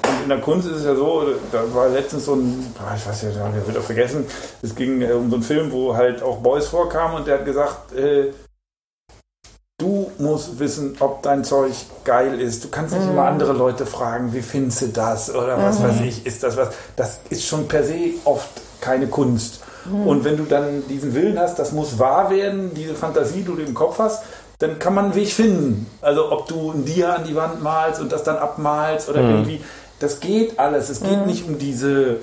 [0.05, 3.23] und in der Kunst ist es ja so, da war letztens so ein, ich weiß
[3.23, 4.27] ja, der wird auch vergessen,
[4.61, 7.45] es ging äh, um so einen Film, wo halt auch Boys vorkamen und der hat
[7.45, 8.33] gesagt, äh,
[9.79, 11.73] du musst wissen, ob dein Zeug
[12.05, 12.65] geil ist.
[12.65, 13.13] Du kannst nicht mhm.
[13.13, 15.85] immer andere Leute fragen, wie findest du das oder was mhm.
[15.85, 16.71] weiß ich, ist das was.
[16.97, 19.61] Das ist schon per se oft keine Kunst.
[19.85, 20.07] Mhm.
[20.07, 23.57] Und wenn du dann diesen Willen hast, das muss wahr werden, diese Fantasie, die du
[23.57, 24.23] im Kopf hast,
[24.59, 25.87] dann kann man einen Weg finden.
[26.01, 29.31] Also ob du ein Dia an die Wand malst und das dann abmalst oder mhm.
[29.31, 29.65] irgendwie,
[29.99, 30.89] das geht alles.
[30.89, 31.27] Es geht mhm.
[31.27, 32.19] nicht um diese,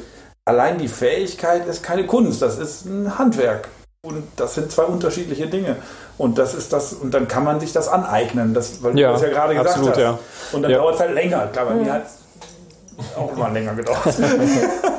[0.45, 3.67] allein die Fähigkeit ist keine Kunst, das ist ein Handwerk.
[4.01, 5.75] Und das sind zwei unterschiedliche Dinge.
[6.17, 9.13] Und das ist das, und dann kann man sich das aneignen, das, weil ja, du
[9.13, 10.01] das ja gerade gesagt absolut, hast.
[10.01, 10.19] Ja.
[10.53, 10.77] Und dann ja.
[10.77, 11.47] dauert es halt länger.
[11.47, 13.99] Klar, bei mir hat es auch mal länger gedauert.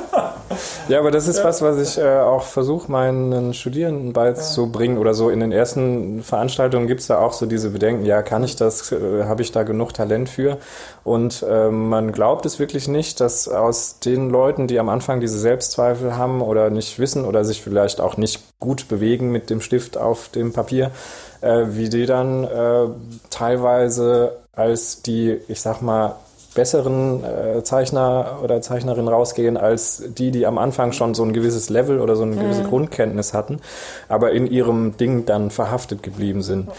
[0.87, 4.97] Ja, aber das ist was, was ich äh, auch versuche, meinen Studierenden beizubringen.
[4.97, 8.43] Oder so in den ersten Veranstaltungen gibt es da auch so diese Bedenken, ja, kann
[8.43, 10.57] ich das, äh, habe ich da genug Talent für?
[11.03, 15.39] Und äh, man glaubt es wirklich nicht, dass aus den Leuten, die am Anfang diese
[15.39, 19.97] Selbstzweifel haben oder nicht wissen oder sich vielleicht auch nicht gut bewegen mit dem Stift
[19.97, 20.91] auf dem Papier,
[21.41, 22.87] äh, wie die dann äh,
[23.29, 26.15] teilweise als die, ich sag mal,
[26.53, 31.69] besseren äh, Zeichner oder Zeichnerin rausgehen als die, die am Anfang schon so ein gewisses
[31.69, 32.67] Level oder so eine gewisse mhm.
[32.67, 33.59] Grundkenntnis hatten,
[34.09, 36.69] aber in ihrem Ding dann verhaftet geblieben sind.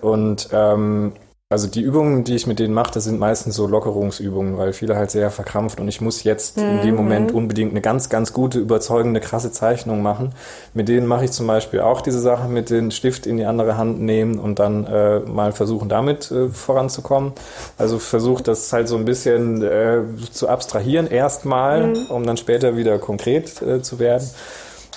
[0.00, 1.12] Und ähm,
[1.48, 4.96] also die Übungen, die ich mit denen mache, das sind meistens so Lockerungsübungen, weil viele
[4.96, 6.64] halt sehr verkrampft und ich muss jetzt mhm.
[6.64, 6.96] in dem mhm.
[6.96, 10.32] Moment unbedingt eine ganz, ganz gute, überzeugende, krasse Zeichnung machen.
[10.74, 13.76] Mit denen mache ich zum Beispiel auch diese Sache mit dem Stift in die andere
[13.76, 17.32] Hand nehmen und dann äh, mal versuchen, damit äh, voranzukommen.
[17.78, 22.06] Also versucht das halt so ein bisschen äh, zu abstrahieren erstmal, mhm.
[22.08, 24.28] um dann später wieder konkret äh, zu werden.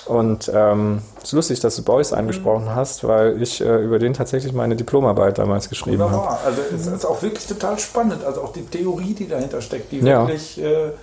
[0.09, 2.75] Und ähm, es ist lustig, dass du Beuys angesprochen mhm.
[2.75, 6.39] hast, weil ich äh, über den tatsächlich meine Diplomarbeit damals geschrieben habe.
[6.43, 8.23] Also es ist auch wirklich total spannend.
[8.25, 10.21] Also auch die Theorie, die dahinter steckt, die ja.
[10.21, 10.93] wirklich äh,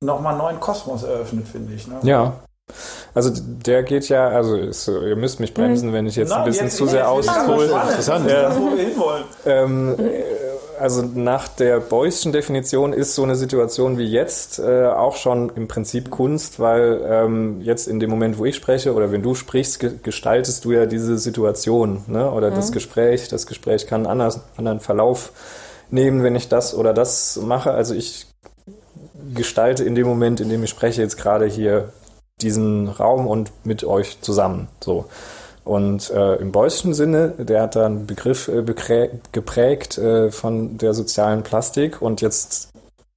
[0.00, 1.88] nochmal einen neuen Kosmos eröffnet, finde ich.
[1.88, 1.98] Ne?
[2.04, 2.34] Ja.
[3.14, 6.44] Also der geht ja, also ist, ihr müsst mich bremsen, wenn ich jetzt Nein, ein
[6.44, 7.64] bisschen jetzt, zu sehr aushole.
[7.64, 8.56] Interessant, ja.
[8.56, 9.24] wo wir hinwollen.
[9.44, 9.96] Ähm,
[10.82, 15.68] also nach der Beuyschen Definition ist so eine Situation wie jetzt äh, auch schon im
[15.68, 19.78] Prinzip Kunst, weil ähm, jetzt in dem Moment, wo ich spreche oder wenn du sprichst,
[19.78, 22.28] ge gestaltest du ja diese Situation ne?
[22.32, 22.56] oder mhm.
[22.56, 23.28] das Gespräch.
[23.28, 25.32] Das Gespräch kann einen anders, anderen Verlauf
[25.90, 27.70] nehmen, wenn ich das oder das mache.
[27.70, 28.26] Also ich
[29.34, 31.92] gestalte in dem Moment, in dem ich spreche, jetzt gerade hier
[32.40, 34.66] diesen Raum und mit euch zusammen.
[34.80, 35.04] So.
[35.64, 38.62] Und äh, im Beuyschen Sinne, der hat da einen Begriff äh,
[39.32, 42.70] geprägt äh, von der sozialen Plastik und jetzt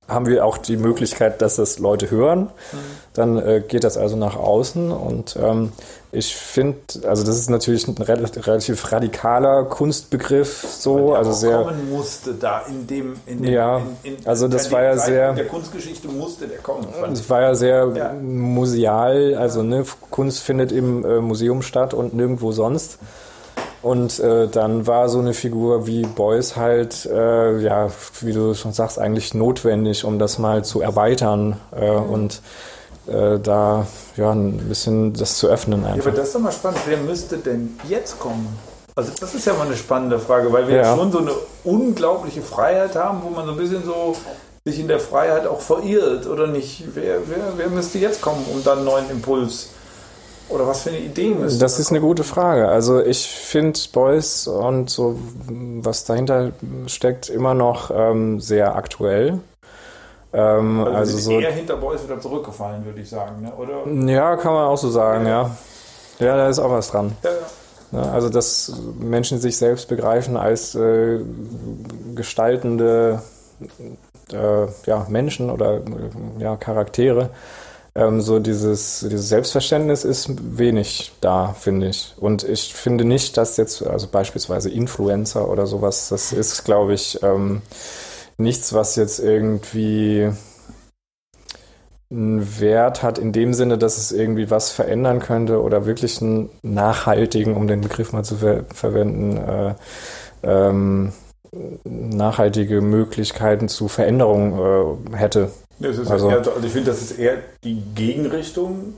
[0.08, 2.41] haben wir auch die Möglichkeit, dass das Leute hören.
[2.41, 2.77] Mhm.
[3.13, 5.71] Dann äh, geht das also nach außen und ähm,
[6.15, 11.58] ich finde, also das ist natürlich ein relativ radikaler Kunstbegriff, so, also sehr.
[11.58, 15.32] kommen musste da in dem, in dem ja, in, in, also das war ja sehr.
[15.32, 16.88] In der Kunstgeschichte musste der kommen.
[17.12, 18.13] Es war ja sehr ja.
[18.13, 22.97] museal, also ne, Kunst findet im äh, Museum statt und nirgendwo sonst.
[23.82, 27.89] Und äh, dann war so eine Figur wie Beuys halt, äh, ja,
[28.21, 32.10] wie du schon sagst, eigentlich notwendig, um das mal zu erweitern äh, mhm.
[32.10, 32.41] und
[33.07, 33.87] äh, da
[34.17, 35.97] ja, ein bisschen das zu öffnen einfach.
[35.97, 36.79] Ja, aber das ist doch mal spannend.
[36.85, 38.57] Wer müsste denn jetzt kommen?
[38.95, 40.95] Also das ist ja mal eine spannende Frage, weil wir ja.
[40.95, 41.31] schon so eine
[41.63, 44.15] unglaubliche Freiheit haben, wo man so ein bisschen so
[44.63, 46.83] sich in der Freiheit auch verirrt, oder nicht?
[46.95, 49.69] Wer, wer, wer müsste jetzt kommen, um dann einen neuen Impuls
[50.49, 52.67] oder was für eine Idee müsste Das ist eine gute Frage.
[52.67, 55.19] Also ich finde Beuys und so,
[55.81, 56.51] was dahinter
[56.87, 59.39] steckt, immer noch ähm, sehr aktuell.
[60.36, 63.54] Ähm, also, also so eher hinter Boys wieder zurückgefallen, würde ich sagen, ne?
[63.54, 64.12] oder?
[64.12, 65.50] Ja, kann man auch so sagen, ja.
[66.19, 67.15] Ja, ja da ist auch was dran.
[67.24, 68.12] Ja, ja.
[68.12, 71.19] also, dass Menschen sich selbst begreifen als äh,
[72.15, 73.21] gestaltende
[74.34, 75.82] äh, ja, Menschen oder
[76.38, 77.30] ja, Charaktere.
[77.98, 82.13] Ähm, so dieses, dieses Selbstverständnis ist wenig da, finde ich.
[82.17, 87.24] Und ich finde nicht, dass jetzt, also beispielsweise Influencer oder sowas, das ist, glaube ich,
[87.24, 87.62] ähm,
[88.38, 90.32] nichts, was jetzt irgendwie
[92.12, 96.50] einen Wert hat in dem Sinne, dass es irgendwie was verändern könnte oder wirklich einen
[96.62, 99.74] nachhaltigen, um den Begriff mal zu ver verwenden, äh,
[100.43, 101.13] ähm,
[101.84, 105.52] nachhaltige Möglichkeiten zu Veränderung äh, hätte.
[105.82, 108.95] Also- also ich finde, das ist eher die Gegenrichtung,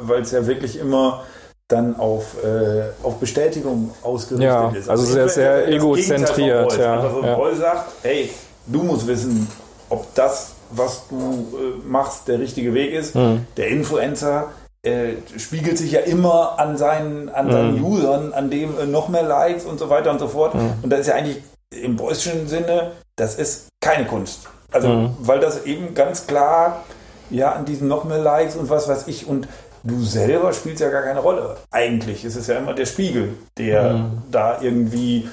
[0.00, 1.24] weil es ja wirklich immer
[1.68, 4.88] dann auf, äh, auf Bestätigung ausgerichtet Ja, ist.
[4.88, 7.54] also ich sehr, sehr egozentriert, ja, Also ja.
[7.54, 8.30] Sagt, hey,
[8.70, 9.48] du musst wissen,
[9.88, 13.14] ob das, was du äh, machst, der richtige Weg ist.
[13.14, 13.46] Hm.
[13.56, 14.48] Der Influencer
[14.82, 17.84] äh, spiegelt sich ja immer an seinen, an seinen Hm.
[17.84, 20.54] Usern, an dem äh, noch mehr Likes und so weiter und so fort.
[20.54, 20.72] Hm.
[20.82, 21.38] Und das ist ja eigentlich
[21.70, 24.48] im Beuysschen Sinne, das ist keine Kunst.
[24.72, 25.10] Also, Mhm.
[25.20, 26.84] weil das eben ganz klar
[27.30, 29.48] ja an diesen noch mehr Likes und was weiß ich und
[29.82, 31.56] du selber spielst ja gar keine Rolle.
[31.70, 34.22] Eigentlich ist es ja immer der Spiegel, der Mhm.
[34.30, 35.28] da irgendwie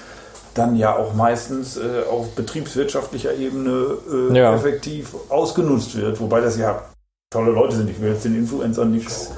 [0.58, 3.98] dann ja auch meistens äh, auf betriebswirtschaftlicher Ebene
[4.32, 4.56] äh, Ja.
[4.56, 6.20] effektiv ausgenutzt wird.
[6.20, 6.82] Wobei das ja
[7.30, 7.90] tolle Leute sind.
[7.90, 9.32] Ich will jetzt den Influencern nichts.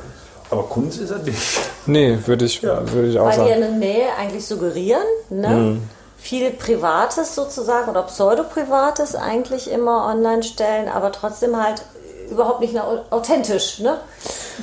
[0.52, 1.38] Aber Kunst ist er nicht.
[1.86, 2.82] Nee, würde ich, Ja.
[2.92, 3.64] würde ich auch Weil die ja sagen.
[3.64, 5.48] eine Nähe eigentlich suggerieren, ne?
[5.50, 5.84] Mhm.
[6.18, 11.84] Viel Privates sozusagen oder Pseudo-Privates eigentlich immer online stellen, aber trotzdem halt
[12.30, 12.76] überhaupt nicht
[13.10, 13.98] authentisch, ne?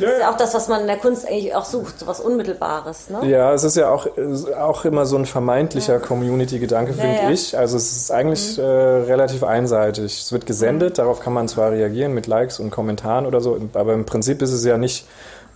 [0.00, 2.20] Das ist ja auch das, was man in der Kunst eigentlich auch sucht, so was
[2.20, 3.26] Unmittelbares, ne?
[3.28, 4.06] Ja, es ist ja auch,
[4.58, 7.30] auch immer so ein vermeintlicher Community-Gedanke, Ja, finde ja.
[7.30, 7.56] ich.
[7.56, 10.20] Also es ist eigentlich äh, relativ einseitig.
[10.20, 13.94] Es wird gesendet, darauf kann man zwar reagieren mit Likes und Kommentaren oder so, aber
[13.94, 15.06] im Prinzip ist es ja nicht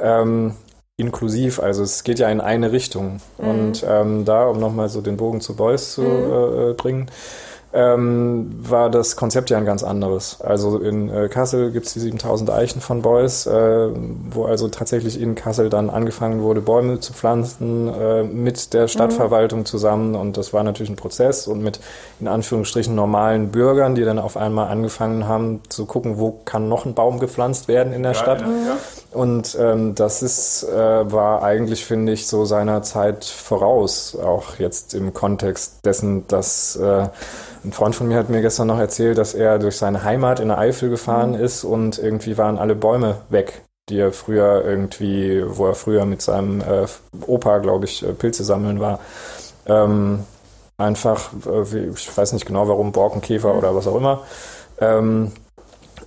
[0.00, 0.54] ähm,
[1.00, 1.60] inklusiv.
[1.60, 3.20] Also es geht ja in eine Richtung.
[3.38, 7.10] Und ähm, da, um nochmal so den Bogen zu Beuys zu äh, äh, bringen,
[7.72, 10.40] ähm, war das Konzept ja ein ganz anderes.
[10.40, 13.88] Also in äh, Kassel gibt es die 7000 Eichen von Beuys, äh,
[14.30, 19.66] wo also tatsächlich in Kassel dann angefangen wurde, Bäume zu pflanzen äh, mit der Stadtverwaltung
[19.66, 20.16] zusammen.
[20.16, 21.80] Und das war natürlich ein Prozess und mit
[22.18, 26.86] in Anführungsstrichen normalen Bürgern, die dann auf einmal angefangen haben zu gucken, wo kann noch
[26.86, 28.40] ein Baum gepflanzt werden in der Stadt.
[28.40, 28.46] Ja.
[29.12, 34.94] Und ähm, das ist, äh, war eigentlich, finde ich, so seiner Zeit voraus, auch jetzt
[34.94, 37.08] im Kontext dessen, dass äh,
[37.64, 40.48] ein Freund von mir hat mir gestern noch erzählt, dass er durch seine Heimat in
[40.48, 45.66] der Eifel gefahren ist und irgendwie waren alle Bäume weg, die er früher irgendwie, wo
[45.66, 46.86] er früher mit seinem äh,
[47.26, 49.00] Opa, glaube ich, äh, Pilze sammeln war.
[49.66, 50.24] Ähm,
[50.78, 54.22] einfach, äh, wie, ich weiß nicht genau warum, Borkenkäfer oder was auch immer.
[54.80, 55.32] Ähm,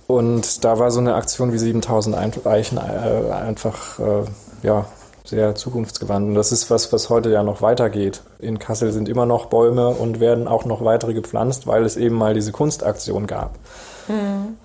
[0.06, 4.24] und da war so eine Aktion wie 7000 Ein- Eichen äh, einfach äh,
[4.62, 4.86] ja,
[5.24, 6.28] sehr zukunftsgewandt.
[6.28, 8.22] Und das ist was, was heute ja noch weitergeht.
[8.38, 12.14] In Kassel sind immer noch Bäume und werden auch noch weitere gepflanzt, weil es eben
[12.14, 13.58] mal diese Kunstaktion gab,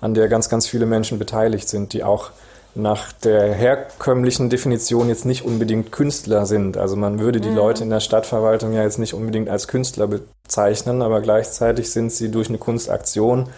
[0.00, 2.30] an der ganz, ganz viele Menschen beteiligt sind, die auch
[2.74, 6.76] nach der herkömmlichen Definition jetzt nicht unbedingt Künstler sind.
[6.76, 11.02] Also man würde die Leute in der Stadtverwaltung ja jetzt nicht unbedingt als Künstler bezeichnen,
[11.02, 13.48] aber gleichzeitig sind sie durch eine Kunstaktion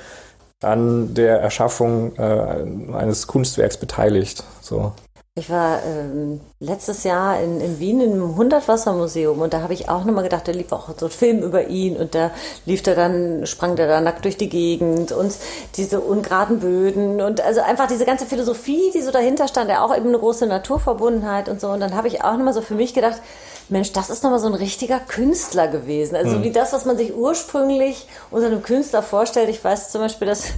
[0.62, 4.45] an der Erschaffung äh, eines Kunstwerks beteiligt.
[4.61, 4.93] So.
[5.35, 10.05] Ich war ähm, letztes Jahr in, in Wien im Hundertwassermuseum und da habe ich auch
[10.05, 12.33] nochmal gedacht, da lief auch so ein Film über ihn und da
[12.66, 15.33] lief der dann, sprang der da nackt durch die Gegend und
[15.79, 19.97] diese ungeraden Böden und also einfach diese ganze Philosophie, die so dahinter stand, ja auch
[19.97, 21.68] eben eine große Naturverbundenheit und so.
[21.68, 23.23] Und dann habe ich auch nochmal so für mich gedacht,
[23.71, 26.14] Mensch, das ist nochmal so ein richtiger Künstler gewesen.
[26.14, 29.49] Also wie das, was man sich ursprünglich unter einem Künstler vorstellt.
[29.49, 30.49] Ich weiß zum Beispiel, dass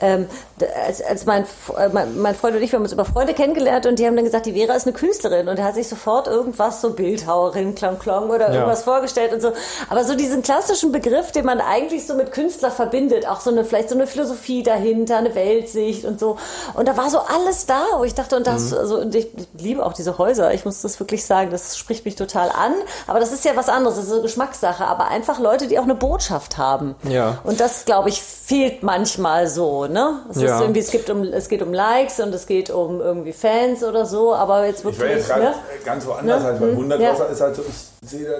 [0.00, 0.26] ähm,
[0.86, 1.44] als, als mein,
[1.76, 4.16] äh, mein, mein Freund und ich, wir haben uns über Freunde kennengelernt und die haben
[4.16, 7.74] dann gesagt, die Vera ist eine Künstlerin und er hat sich sofort irgendwas, so Bildhauerin,
[7.74, 8.54] Klang Klong oder Ja.
[8.54, 9.52] irgendwas vorgestellt und so.
[9.88, 13.64] Aber so diesen klassischen Begriff, den man eigentlich so mit Künstler verbindet, auch so eine,
[13.64, 16.36] vielleicht so eine Philosophie dahinter, eine Weltsicht und so.
[16.74, 19.84] Und da war so alles da, wo ich dachte, und das, also, und ich liebe
[19.84, 22.72] auch diese Häuser, ich muss das wirklich sagen, das spricht mich total an.
[23.06, 25.84] Aber das ist ja was anderes, das ist so Geschmackssache, aber einfach Leute, die auch
[25.84, 26.94] eine Botschaft haben.
[27.08, 27.38] Ja.
[27.44, 30.20] Und das, glaube ich, fehlt manchmal so, ne?
[30.30, 30.54] Es Ja.
[30.56, 33.82] ist irgendwie, es gibt um, es geht um Likes und es geht um irgendwie Fans
[33.84, 35.54] oder so, aber jetzt Ich war wirklich, jetzt gerade ne?
[35.84, 36.48] ganz woanders Ne?
[36.48, 36.76] halt, weil Hm.
[36.76, 37.12] 100 Ja.
[37.12, 38.36] Wasser ist halt so, ich sehe da,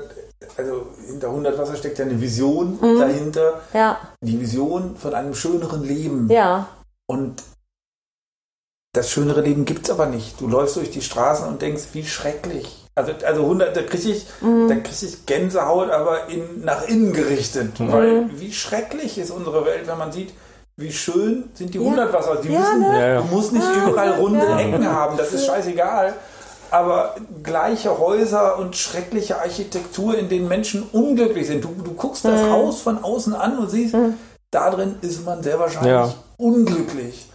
[0.57, 3.61] also hinter 100 Wasser steckt ja eine Vision dahinter.
[3.73, 3.79] Mhm.
[3.79, 6.29] Ja, Die Vision von einem schöneren Leben.
[6.31, 6.67] ja,
[7.09, 7.43] Und
[8.93, 10.41] das schönere Leben gibt es aber nicht.
[10.41, 12.77] Du läufst durch die Straßen und denkst, wie schrecklich.
[12.97, 14.69] Also, also 100, da kriege ich, Mhm.
[14.69, 17.79] da krieg ich Gänsehaut, aber in, nach innen gerichtet.
[17.79, 17.93] Mhm.
[17.93, 20.33] Weil wie schrecklich ist unsere Welt, wenn man sieht,
[20.81, 21.85] wie schön sind die Ja.
[21.85, 22.37] 100 Wasser.
[22.43, 22.99] Die Ja, müssen, ne?
[23.01, 23.21] Ja, ja.
[23.21, 26.15] Du musst nicht überall runde Ecken haben, das ist scheißegal.
[26.73, 31.65] Aber gleiche Häuser und schreckliche Architektur, in denen Menschen unglücklich sind.
[31.65, 32.51] Du, du guckst das Mhm.
[32.51, 33.95] Haus von außen an und siehst,
[34.53, 36.15] da drin ist man sehr wahrscheinlich Ja.
[36.37, 37.27] unglücklich.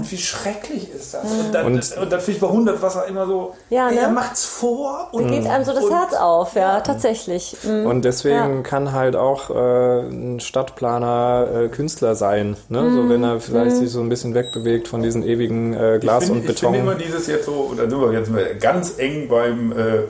[0.00, 0.04] Mhm.
[0.04, 1.24] Und wie schrecklich ist das?
[1.24, 4.00] Und dann, Und- und dann finde ich bei 100 Wasser immer so, Ja, ey, ne?
[4.02, 7.56] er macht's vor und geht einem so das und- Herz auf, ja, tatsächlich.
[7.62, 7.86] Mhm.
[7.86, 8.62] Und deswegen Ja.
[8.62, 12.90] kann halt auch äh, ein Stadtplaner äh, Künstler sein, ne?
[12.90, 16.30] so wenn er vielleicht sich so ein bisschen wegbewegt von diesen ewigen äh, Glas ich
[16.30, 16.88] und finde, ich finde Beton.
[16.92, 20.02] immer dieses jetzt so, und da sind wir jetzt mal ganz eng beim, äh,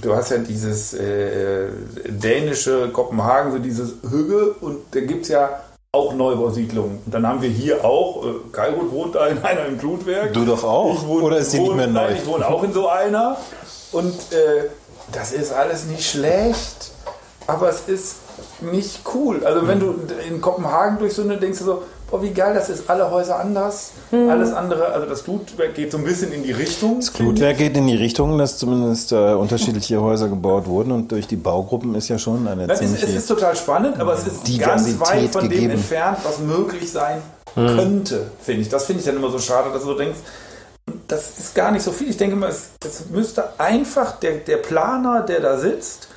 [0.00, 1.68] du hast ja dieses äh,
[2.08, 5.60] dänische Kopenhagen, so dieses Hügge und da gibt es ja
[5.94, 7.02] auch Neubausiedlungen.
[7.04, 10.32] Und dann haben wir hier auch, äh, Kairut wohnt da in einer im Glutwerk.
[10.32, 10.94] Du doch auch.
[10.94, 12.08] Ich wohne, Oder ist die wohne, nicht mehr neu?
[12.08, 13.36] Nein, ich wohne auch in so einer.
[13.92, 14.70] Und äh,
[15.12, 16.92] das ist alles nicht schlecht,
[17.46, 18.16] aber es ist
[18.62, 19.44] nicht cool.
[19.44, 19.94] Also wenn du
[20.26, 23.40] in Kopenhagen durch so eine denkst du so, boah, wie geil, das ist alle Häuser
[23.40, 23.92] anders.
[24.12, 27.00] Alles andere, also das Glutwerk geht so ein bisschen in die Richtung.
[27.00, 31.26] Das Glutwerk geht in die Richtung, dass zumindest äh, unterschiedliche Häuser gebaut wurden und durch
[31.26, 33.06] die Baugruppen ist ja schon eine Nein, es, ziemliche...
[33.06, 35.70] es ist total spannend, aber es ist ganz Diversität weit von dem gegeben.
[35.72, 37.22] entfernt, was möglich sein
[37.54, 38.68] könnte, finde ich.
[38.68, 40.18] Das finde ich dann immer so schade, dass du so denkst,
[41.08, 42.10] das ist gar nicht so viel.
[42.10, 46.08] Ich denke mal, es, es müsste einfach der, der Planer, der da sitzt,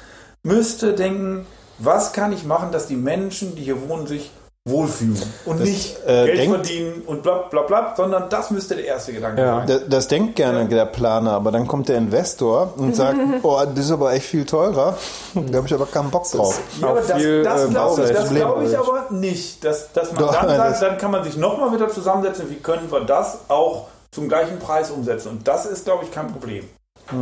[0.44, 1.46] müsste denken,
[1.80, 4.32] was kann ich machen, dass die Menschen, die hier wohnen, sich
[4.76, 8.76] wohlfühlen und Das, nicht äh, Geld denkt- verdienen und bla bla bla, sondern das müsste
[8.76, 9.58] der erste Gedanke Ja.
[9.60, 9.68] sein.
[9.68, 13.86] Das, das denkt gerne der Planer, aber dann kommt der Investor und sagt, oh, das
[13.86, 14.98] ist aber echt viel teurer.
[15.36, 16.60] Da habe ich aber keinen Bock drauf.
[16.82, 18.36] Ja, aber das, das äh, glaube ich, das Baurecht.
[18.40, 19.64] glaub ich aber nicht.
[19.64, 22.56] Dass, dass man Doch, dann das- sagt, dann kann man sich nochmal wieder zusammensetzen, wie
[22.56, 25.30] können wir das auch zum gleichen Preis umsetzen.
[25.30, 26.68] Und das ist, glaube ich, kein Problem.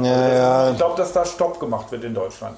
[0.01, 2.57] Ja, Ich glaube, dass da Stopp gemacht wird in Deutschland.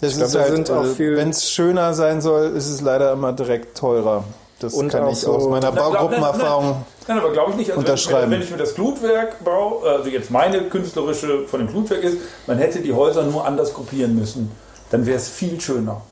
[0.00, 3.76] Das glaub, ist halt, viel- wenn es schöner sein soll, ist es leider immer direkt
[3.76, 4.24] teurer.
[4.60, 6.64] Das Und kann ich so- aus meiner Baugruppenerfahrung.
[6.66, 7.70] Nein, nein, aber glaube ich nicht.
[7.70, 8.30] Also Unterschreiben.
[8.30, 12.58] Wenn, ich mir das Glutwerk baue, also jetzt meine künstlerische von dem Glutwerk ist, man
[12.58, 14.50] hätte die Häuser nur anders gruppieren müssen.
[14.90, 16.02] Dann wäre es viel schöner.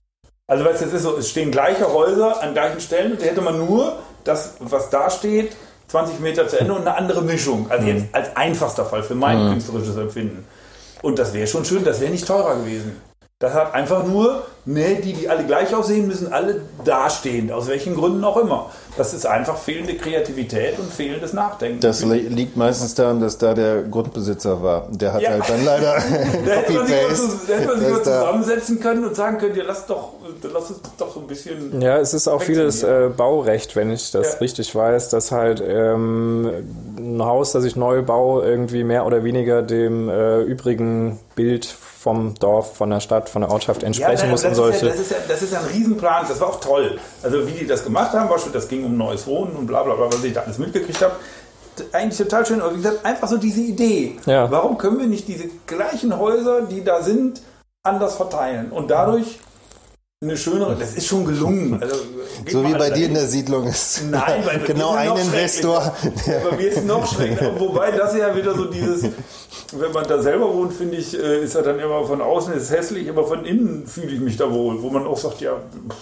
[0.47, 3.27] Also weißt du, es ist so, es stehen gleiche Häuser an gleichen Stellen und da
[3.27, 5.55] hätte man nur das, was da steht,
[5.89, 7.67] 20 Meter zu Ende und eine andere Mischung.
[7.69, 10.47] Also jetzt als einfachster Fall für mein künstlerisches Empfinden.
[11.03, 12.97] Und das wäre schon schön, das wäre nicht teurer gewesen.
[13.41, 17.95] Das hat einfach nur, ne, die, die alle gleich aussehen, müssen alle dastehen, aus welchen
[17.97, 18.71] Gründen auch immer.
[18.97, 21.81] Das ist einfach fehlende Kreativität und fehlendes Nachdenken.
[21.81, 24.89] Das li- liegt meistens daran, dass da der Grundbesitzer war.
[24.91, 25.31] Der hat Ja.
[25.31, 25.95] halt dann leider
[26.47, 27.29] da hätte man sich mal, Copy-Paste.
[27.49, 30.15] da hätte man sich mal zusammensetzen können und sagen können, ja, lass doch,
[30.53, 31.81] lass es doch so ein bisschen.
[31.81, 34.39] Ja, es ist auch vieles äh, Baurecht, wenn ich das Ja.
[34.41, 36.51] richtig weiß, dass halt ähm,
[36.99, 42.35] ein Haus, das ich neu baue, irgendwie mehr oder weniger dem äh, übrigen Bild vom
[42.35, 44.99] Dorf, von der Stadt, von der Ortschaft entsprechen nein, muss das, und ist ja, das,
[44.99, 46.99] ist ja, das ist ja ein Riesenplan, das war auch toll.
[47.23, 49.83] Also wie die das gemacht haben, war schon, das ging um neues Wohnen und bla
[49.83, 51.15] bla bla, was ich da alles mitgekriegt habe.
[51.93, 54.17] Eigentlich total schön, aber wie gesagt, einfach so diese Idee.
[54.27, 54.51] Ja.
[54.51, 57.41] Warum können wir nicht diese gleichen Häuser, die da sind,
[57.85, 59.39] anders verteilen und dadurch
[60.21, 61.81] eine schönere, das ist schon gelungen.
[61.81, 61.95] Also,
[62.51, 64.03] So wie bei dir in der Siedlung ist.
[64.11, 65.95] Nein, bei genau ein Investor.
[66.27, 67.53] Bei mir ist es noch schrecklicher.
[67.61, 69.05] Wobei das ja wieder so dieses,
[69.73, 72.71] wenn man da selber wohnt, finde ich, äh, ist er dann immer von außen ist
[72.71, 75.97] hässlich, aber von innen fühle ich mich da wohl, wo man auch sagt, ja, pff,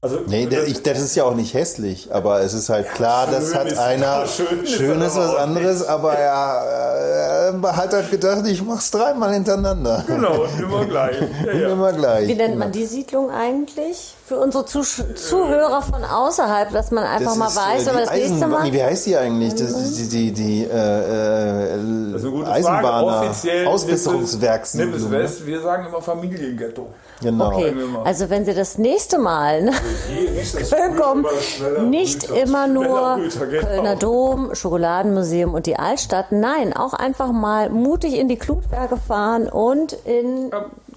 [0.00, 3.26] also Nee, das, ich, das ist ja auch nicht hässlich, aber es ist halt klar,
[3.28, 4.26] das hat ist- einer.
[4.26, 10.04] schön Schön ist was anderes, aber er äh, hat halt gedacht, ich mach's dreimal hintereinander.
[10.06, 11.16] genau, immer gleich.
[11.46, 11.68] Ja, ja.
[11.70, 12.28] Immer gleich.
[12.28, 14.14] Wie nennt man die Siedlung eigentlich?
[14.28, 18.04] Für unsere Zusch Zuhörer von außerhalb, dass man einfach mal ist, weiß, äh, wenn man
[18.04, 18.62] das nächste Eisenbahn- Mal.
[18.64, 19.54] Nee, wie heißt die eigentlich?
[19.54, 22.24] Das ist die, die, die äh, äh, Das.
[22.46, 23.32] Eisenbahner.
[24.74, 26.88] Nippes West, wir sagen immer Familienghetto.
[27.22, 27.46] Genau.
[27.52, 28.02] Okay, mal.
[28.04, 29.72] also wenn Sie das nächste Mal ne,
[30.68, 31.24] Köln kommen,
[31.88, 33.66] nicht immer nur Brüter, genau.
[33.66, 39.48] Kölner Dom, Schokoladenmuseum und die Altstadt, nein, auch einfach mal mutig in die Klutwerke fahren
[39.48, 40.50] und in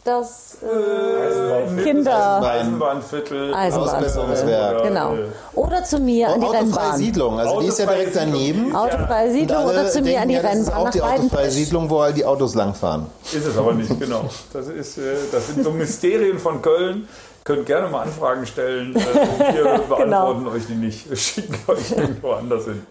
[0.03, 2.41] das äh, Kinder...
[2.41, 3.53] Eisenbahnviertel.
[3.53, 4.79] Ausbesserungswerk.
[4.79, 5.13] Oder, Genau.
[5.53, 6.97] Oder zu mir an die Autofreie Rennbahn.
[6.97, 8.75] Siedlung, also die ist ja direkt Autofreie daneben.
[8.75, 11.51] Autofreie Siedlung oder zu mir an die ja, das ist Rennbahn auch nach die autofreie.
[11.51, 13.05] Siedlung, wo halt die Autos langfahren.
[13.31, 14.25] Ist es aber nicht, genau.
[14.53, 17.07] Das, ist, äh, das sind so Mysterien von Köln.
[17.43, 18.95] Könnt gerne mal Anfragen stellen.
[18.95, 19.63] Äh, wir
[19.97, 20.33] Genau.
[20.33, 21.09] beantworten euch die nicht.
[21.09, 22.85] Wir schicken euch irgendwo anders hin.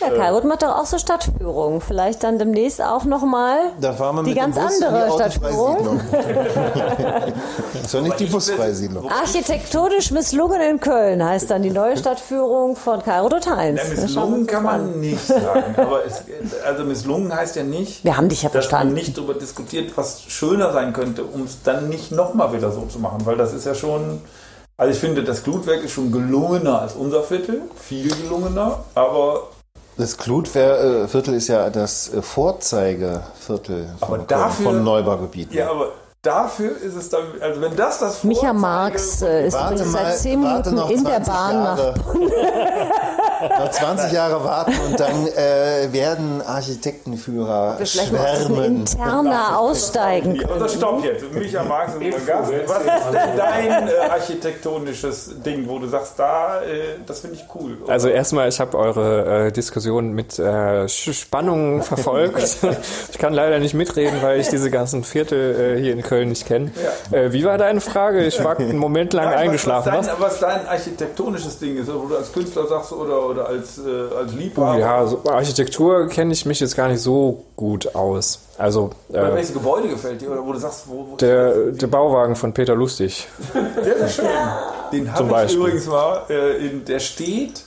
[0.00, 1.80] Ja, Kairut macht doch auch so Stadtführungen.
[1.80, 3.86] Vielleicht dann demnächst auch nochmal die
[4.22, 6.00] mit dem ganz andere Stadtführung.
[7.72, 9.10] Das ist doch nicht die busfreie Siedlung.
[9.10, 13.80] Architektonisch misslungen in Köln heißt dann die neue Stadtführung von und Heinz.
[13.82, 14.90] Ja, misslungen kann an.
[14.90, 15.74] man nicht sagen.
[15.76, 16.22] Aber es,
[16.64, 18.94] also misslungen heißt ja nicht, Wir haben dich ja dass man verstanden.
[18.94, 22.98] nicht darüber diskutiert, was schöner sein könnte, um es dann nicht nochmal wieder so zu
[22.98, 23.24] machen.
[23.24, 24.20] Weil das ist ja schon.
[24.76, 27.62] Also ich finde, das Glutwerk ist schon gelungener als unser Viertel.
[27.76, 28.80] Viel gelungener.
[28.94, 29.48] Aber
[30.00, 35.54] Das Klutviertel ist ja das äh, Vorzeigeviertel Aber von, dafür- von Neubaugebieten.
[35.54, 35.90] Ja, aber
[36.22, 39.92] dafür ist es dann, also wenn das das Micha Vorzeige- Marx äh, ist Warte übrigens
[39.92, 41.94] mal, seit zehn Minuten in der 20 Bahn nach Jahre.
[43.42, 48.64] noch 20 Jahre warten und dann äh, werden Architektenführer diesem schwärmen.
[48.80, 50.62] interner aussteigen können.
[50.62, 51.32] Also stopp jetzt.
[51.32, 52.52] Micha Marx ist unser Gast.
[52.66, 57.44] Was ist denn dein äh, architektonisches Ding, wo du sagst, da, äh, das finde ich
[57.54, 57.78] cool?
[57.88, 62.56] Also erstmal, ich habe eure äh, Diskussion mit äh, Spannung verfolgt.
[63.10, 66.46] ich kann leider nicht mitreden, weil ich diese ganzen Viertel äh, hier in Köln nicht
[66.46, 66.70] kenne.
[67.10, 68.24] Äh, wie war deine Frage?
[68.24, 69.92] Ich war einen Moment lang Nein, eingeschlafen.
[69.92, 73.78] Was, dein, was dein architektonisches Ding ist, wo du als Künstler sagst oder, oder als,
[73.78, 74.78] äh, als Liebhaber.
[74.78, 78.40] Ja, so Architektur kenne ich mich jetzt gar nicht so gut aus.
[78.58, 80.30] Also äh, welches Gebäude gefällt dir?
[80.30, 83.28] Oder wo du sagst, wo, wo der, der Bauwagen von Peter Lustig.
[83.54, 84.26] der ist schön.
[84.92, 87.62] Den habe ich übrigens mal, äh, in, der steht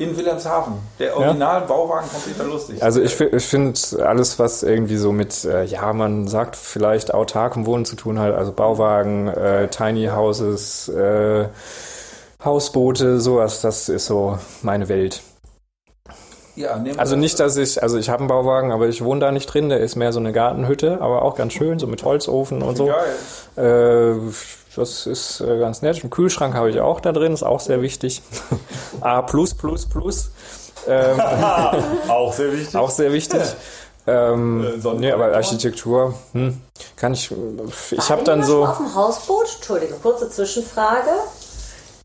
[0.00, 0.74] in Wilhelmshaven.
[0.98, 2.82] Der Original-Bauwagen von Peter Lustig.
[2.82, 7.66] Also ich, ich finde alles, was irgendwie so mit, äh, ja, man sagt vielleicht autarkem
[7.66, 11.48] Wohnen zu tun hat, also Bauwagen, äh, Tiny Houses, äh,
[12.44, 15.20] Hausboote, sowas, das ist so meine Welt.
[16.56, 19.20] ja, nehmen wir Also nicht, dass ich, also ich habe einen Bauwagen, aber ich wohne
[19.20, 22.02] da nicht drin, der ist mehr so eine Gartenhütte, aber auch ganz schön, so mit
[22.04, 22.86] Holzofen und so.
[23.56, 24.16] Geil.
[24.16, 24.32] Äh,
[24.76, 26.00] das ist äh, ganz nett.
[26.02, 28.22] Einen Kühlschrank habe ich auch da drin, ist auch sehr wichtig.
[29.00, 29.26] A++++.
[30.88, 31.20] Ähm,
[32.08, 32.74] Auch sehr wichtig.
[32.76, 33.42] auch sehr wichtig.
[34.06, 36.58] Ähm, Äh, nee, aber Architektur, hm,
[36.96, 37.30] kann ich,
[37.90, 39.46] ich habe dann so, Auf dem Hausboot?
[39.56, 41.10] Entschuldige, kurze Zwischenfrage.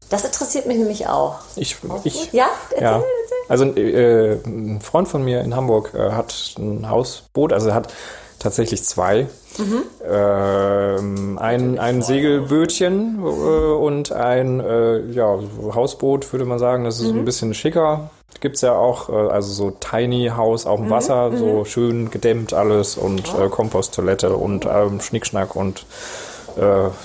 [0.09, 1.35] Das interessiert mich nämlich auch.
[1.55, 2.91] ich, ich, Ja, erzähl, ja.
[2.97, 3.05] erzähl.
[3.49, 7.93] Also äh, ein Freund von mir in Hamburg äh, hat ein Hausboot, also er hat
[8.39, 9.27] tatsächlich zwei.
[9.57, 9.83] Mhm.
[10.07, 15.39] Ähm, ein, ein Segelbötchen äh, und ein äh, ja,
[15.73, 16.83] Hausboot, würde man sagen.
[16.83, 17.19] Das ist Mhm.
[17.19, 18.09] ein bisschen schicker.
[18.41, 22.97] Gibt's ja auch, äh, also so Tiny House auf dem Wasser, so schön gedämmt alles
[22.97, 25.85] und äh, Komposttoilette und ähm, Schnickschnack und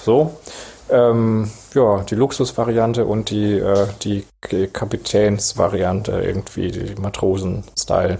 [0.04, 0.30] so.
[0.90, 4.24] Ähm, ja, die Luxusvariante und die, äh, die
[4.72, 8.18] Kapitänsvariante, irgendwie, die Matrosen-Style.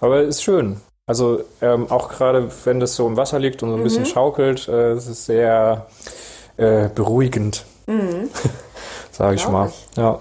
[0.00, 0.80] Aber ist schön.
[1.06, 4.68] Also ähm, auch gerade, wenn das so im Wasser liegt und so ein bisschen schaukelt,
[4.68, 5.86] äh, es ist sehr
[6.56, 7.64] äh, beruhigend,
[9.10, 9.68] sage ich mal.
[9.68, 9.96] ich.
[9.96, 10.20] Ja.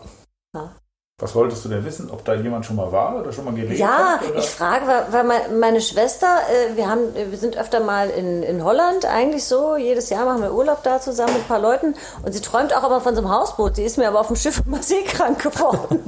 [1.22, 2.10] Was wolltest du denn wissen?
[2.12, 4.28] Ob da jemand schon mal war oder schon mal gelebt Ja, hat?
[4.28, 4.40] Oder?
[4.40, 8.10] ich frage, weil, weil mein- meine Schwester, äh, wir, haben, äh, wir sind öfter mal
[8.10, 9.76] in, in Holland, eigentlich so.
[9.76, 11.94] Jedes Jahr machen wir Urlaub da zusammen mit ein paar Leuten.
[12.24, 13.76] Und sie träumt auch immer von so einem Hausboot.
[13.76, 16.04] Sie ist mir aber auf dem Schiff immer seekrank geworden.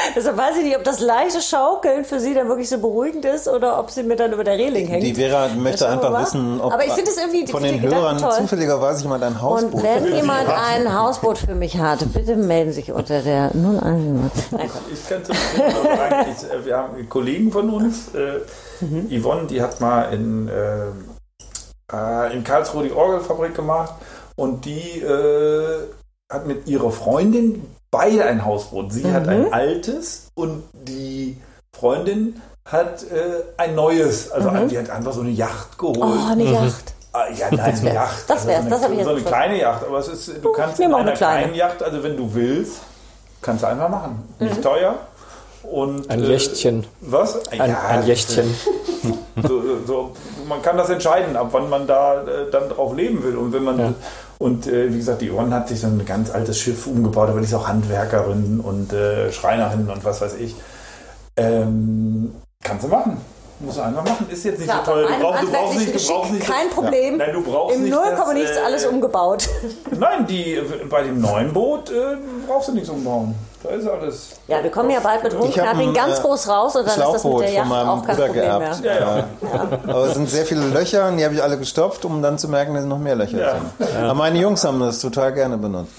[0.16, 3.48] Deshalb weiß ich nicht, ob das leichte Schaukeln für sie dann wirklich so beruhigend ist
[3.48, 5.02] oder ob sie mir dann über der Reling hängt.
[5.02, 6.22] Die Vera möchte einfach mal.
[6.22, 8.32] wissen, ob Aber ich finde es irgendwie- von ich den Hörern toll.
[8.32, 12.80] zufälligerweise jemand ein Und Hausboot wenn jemand ein Hausboot für mich hat, bitte melden Sie
[12.80, 14.30] sich unter der 01.
[14.50, 14.82] Nein, Gott.
[14.92, 18.14] Ich kann zu dem Thema noch sagen, ich, äh, wir haben einen Kollegen von uns,
[18.14, 18.40] äh,
[19.20, 20.86] Yvonne, die hat mal in, äh,
[21.92, 23.94] äh, in Karlsruhe die Orgelfabrik gemacht
[24.36, 25.78] und die äh,
[26.32, 28.92] hat mit ihrer Freundin beide ein Hausboot.
[28.92, 31.36] Sie hat ein altes und die
[31.72, 34.30] Freundin hat äh, ein neues.
[34.30, 35.98] Also die hat einfach so eine Yacht geholt.
[36.00, 36.94] Oh, eine Yacht.
[37.12, 38.24] Ah, ja, nein, eine Yacht.
[38.28, 39.26] das wär's, so das hab eine, ich jetzt so eine verstanden.
[39.48, 41.38] kleine Yacht, aber es ist, du kannst in einer eine kleine.
[41.40, 42.80] kleinen Yacht, also wenn du willst,
[43.40, 44.28] kannst du einfach machen.
[44.38, 44.94] Nicht teuer.
[45.62, 46.86] Und, Ein äh, Jächtchen.
[47.00, 47.48] Was?
[47.48, 48.54] Ein, ein Jächtchen.
[49.40, 50.10] So, so,
[50.48, 53.36] man kann das entscheiden, ab wann man da äh, dann drauf leben will.
[53.36, 53.94] Und wenn man Ja.
[54.38, 57.40] Und äh, wie gesagt, die Yvonne hat sich so ein ganz altes Schiff umgebaut, aber
[57.40, 60.54] die ist auch Handwerkerin und äh, Schreinerin und was weiß ich.
[61.36, 62.32] Ähm,
[62.62, 63.18] kannst du machen.
[63.60, 64.26] Muss einfach machen.
[64.30, 65.08] Ist jetzt nicht Klar, so teuer.
[65.08, 67.16] bei Du brauchst, du brauchst nicht, du brauchst nicht kein Problem.
[67.16, 69.48] Nein, du brauchst Im nicht Null das, nichts äh, alles umgebaut.
[69.98, 73.34] Nein, die, bei dem neuen Boot äh, brauchst du nichts umbauen.
[73.64, 74.28] Da ist alles.
[74.46, 77.24] Ja, wir kommen ja bald mit ein, ganz äh, groß raus und dann ist das
[77.24, 78.82] mit der von Yacht meinem auch kein Bruder Problem geerbt.
[78.84, 78.94] mehr.
[79.00, 79.24] Ja, ja.
[79.88, 82.46] Aber es sind sehr viele Löcher und die habe ich alle gestopft, um dann zu
[82.48, 83.54] merken, dass noch mehr Löcher Ja.
[83.78, 83.96] sind.
[83.96, 85.90] Aber meine Jungs haben das total gerne benutzt.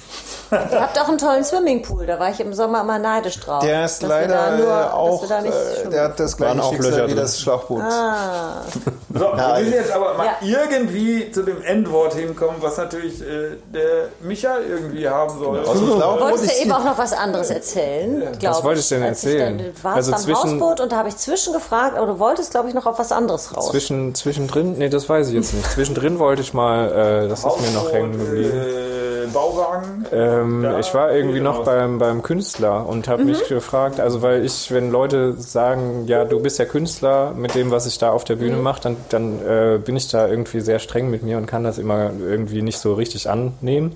[0.52, 3.64] Ihr habt auch einen tollen Swimmingpool, da war ich im Sommer immer neidisch drauf.
[3.64, 6.92] Der ist leider nur, äh, auch, wir da nicht äh, der hat das gleiche Schicksal
[6.92, 7.82] Löcher wie das Schlauchboot.
[7.82, 8.62] Ah.
[9.12, 10.34] So, wir müssen jetzt aber mal Ja.
[10.42, 15.64] irgendwie zu dem Endwort hinkommen, was natürlich äh, der Micha irgendwie haben soll.
[15.64, 19.02] Dem Du wolltest ja eben auch noch was anderes erzählen, glaube Was wollte ich denn
[19.02, 19.58] erzählen?
[19.58, 22.52] dann- du warst Also beim zwischen- Hausboot und da habe ich zwischengefragt, aber du wolltest,
[22.52, 23.72] glaube ich, noch auf was anderes raus.
[23.72, 25.70] Zwischen, zwischendrin, nee, das weiß ich jetzt nicht.
[25.72, 28.58] Zwischendrin wollte ich mal, äh, das ist mir noch Hausboot, hängen geblieben.
[28.62, 30.06] Äh, Bauwagen.
[30.42, 34.46] Ähm, Ja, ich war irgendwie noch beim, beim Künstler und habe mich gefragt, also weil
[34.46, 38.24] ich, wenn Leute sagen, ja, du bist ja Künstler mit dem, was ich da auf
[38.24, 41.46] der Bühne mache, dann, dann äh, bin ich da irgendwie sehr streng mit mir und
[41.46, 43.96] kann das immer irgendwie nicht so richtig annehmen.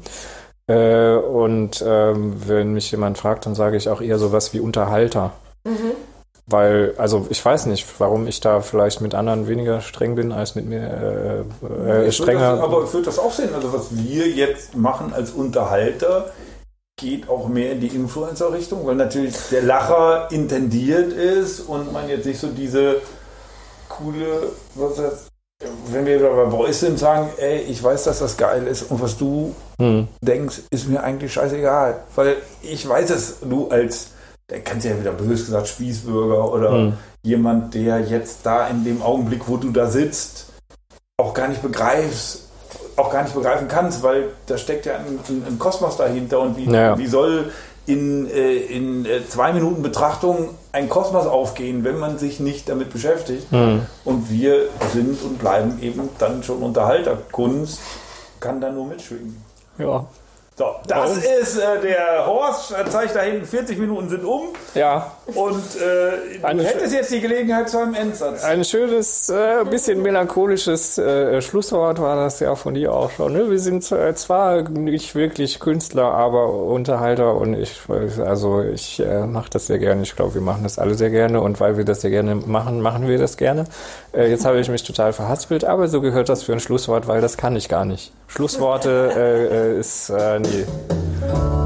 [0.68, 5.32] Äh, und ähm, wenn mich jemand fragt, dann sage ich auch eher sowas wie Unterhalter.
[6.46, 10.56] Weil, also ich weiß nicht, warum ich da vielleicht mit anderen weniger streng bin als
[10.56, 12.58] mit mir äh, äh, strenger.
[12.58, 13.56] Das, aber ich würde das auch sehen.
[13.56, 16.32] Also was wir jetzt machen als Unterhalter,
[17.00, 22.26] geht auch mehr in die Influencer-Richtung, weil natürlich der Lacher intendiert ist und man jetzt
[22.26, 22.98] nicht so diese
[23.90, 25.28] coole, was das,
[25.92, 29.18] wenn wir bei Boys sind, sagen, ey, ich weiß, dass das geil ist und was
[29.18, 30.08] du Hm.
[30.22, 32.04] denkst, ist mir eigentlich scheißegal.
[32.16, 34.12] Weil ich weiß es, du als,
[34.54, 36.94] der kannst ja wieder bös gesagt, Spießbürger oder Hm.
[37.24, 40.46] jemand, der jetzt da in dem Augenblick, wo du da sitzt,
[41.18, 42.50] auch gar nicht begreifst,
[42.96, 46.56] auch gar nicht begreifen kannst, weil da steckt ja ein, ein, ein Kosmos dahinter und
[46.56, 46.96] wie, Ja.
[47.00, 47.52] wie soll
[47.88, 52.94] in, äh, in äh, zwei Minuten Betrachtung ein Kosmos aufgehen, wenn man sich nicht damit
[52.94, 53.48] beschäftigt.
[53.52, 53.82] Hm.
[54.06, 57.18] Und wir sind und bleiben eben dann schon Unterhalter.
[57.32, 57.80] Kunst
[58.40, 59.44] kann da nur mitschwingen.
[59.80, 60.06] Ja.
[60.56, 65.12] So, das ist äh, der Horst, äh, zeigt da hinten, 40 Minuten sind um Ja,
[65.34, 68.44] und äh, du Eine- hättest jetzt die Gelegenheit zu einem Endsatz.
[68.44, 73.34] ein schönes, äh, bisschen melancholisches äh, Schlusswort war das ja von dir auch schon.
[73.34, 73.50] Ne?
[73.50, 77.80] Wir sind äh, zwar nicht wirklich Künstler, aber Unterhalter und ich,
[78.24, 80.04] also ich mache das sehr gerne.
[80.04, 82.80] Ich glaube, wir machen das alle sehr gerne und weil wir das sehr gerne machen,
[82.80, 83.64] machen wir das gerne.
[84.16, 87.38] Jetzt habe ich mich total verhaspelt, aber so gehört das für ein Schlusswort, weil das
[87.38, 88.12] kann ich gar nicht.
[88.28, 90.12] Schlussworte ist,
[90.44, 90.66] nee,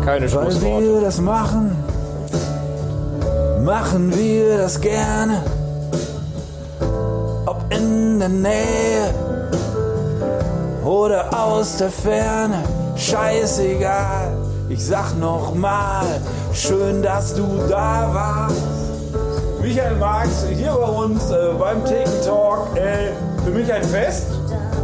[0.05, 0.85] keine Weil Schlussworte.
[0.85, 1.75] wir das machen,
[3.63, 5.43] machen wir das gerne.
[7.45, 9.13] Ob in der Nähe
[10.85, 12.63] oder aus der Ferne,
[12.95, 14.31] scheißegal.
[14.69, 16.05] Ich sag noch mal,
[16.53, 18.61] schön, dass du da warst.
[19.61, 22.75] Michael Marx hier bei uns äh, beim Theken Talk.
[22.75, 23.11] Äh,
[23.43, 24.27] für mich ein Fest,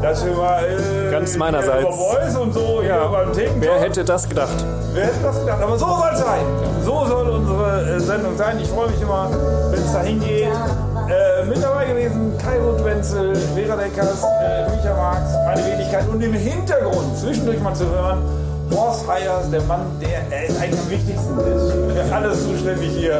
[0.03, 1.81] dass wir mal äh, Ganz meinerseits.
[1.81, 3.29] über Boys und so hier beim
[3.59, 4.65] Wer hätte das gedacht?
[4.93, 5.61] Wer hätte das gedacht?
[5.63, 6.45] Aber so soll es sein.
[6.83, 8.59] So soll unsere äh, Sendung sein.
[8.61, 9.29] Ich freue mich immer,
[9.71, 10.43] wenn es dahin geht.
[10.43, 16.21] Äh, mit dabei gewesen Kai Ruth Wenzel, Vera Deckers, äh, Micha Marx, meine Wenigkeit und
[16.21, 18.23] im Hintergrund zwischendurch mal zu hören.
[18.71, 21.71] Horst Heyers, der Mann, der äh, ist eigentlich am wichtigsten ist.
[22.09, 23.19] Für alles zuständig hier.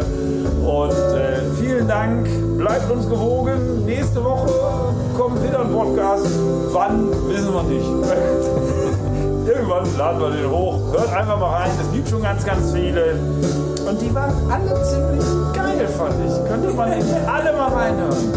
[0.65, 2.27] Und äh, vielen Dank.
[2.57, 3.85] Bleibt uns gewogen.
[3.85, 6.27] Nächste Woche kommt wieder ein Podcast.
[6.71, 7.85] Wann, wissen wir nicht.
[9.47, 10.79] Irgendwann laden wir den hoch.
[10.91, 11.71] Hört einfach mal rein.
[11.81, 13.15] Es gibt schon ganz, ganz viele.
[13.87, 16.49] Und die waren alle ziemlich geil, fand ich.
[16.49, 18.33] Könnte man alle mal reinhören.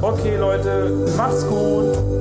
[0.00, 2.17] Okay, Leute, macht's gut.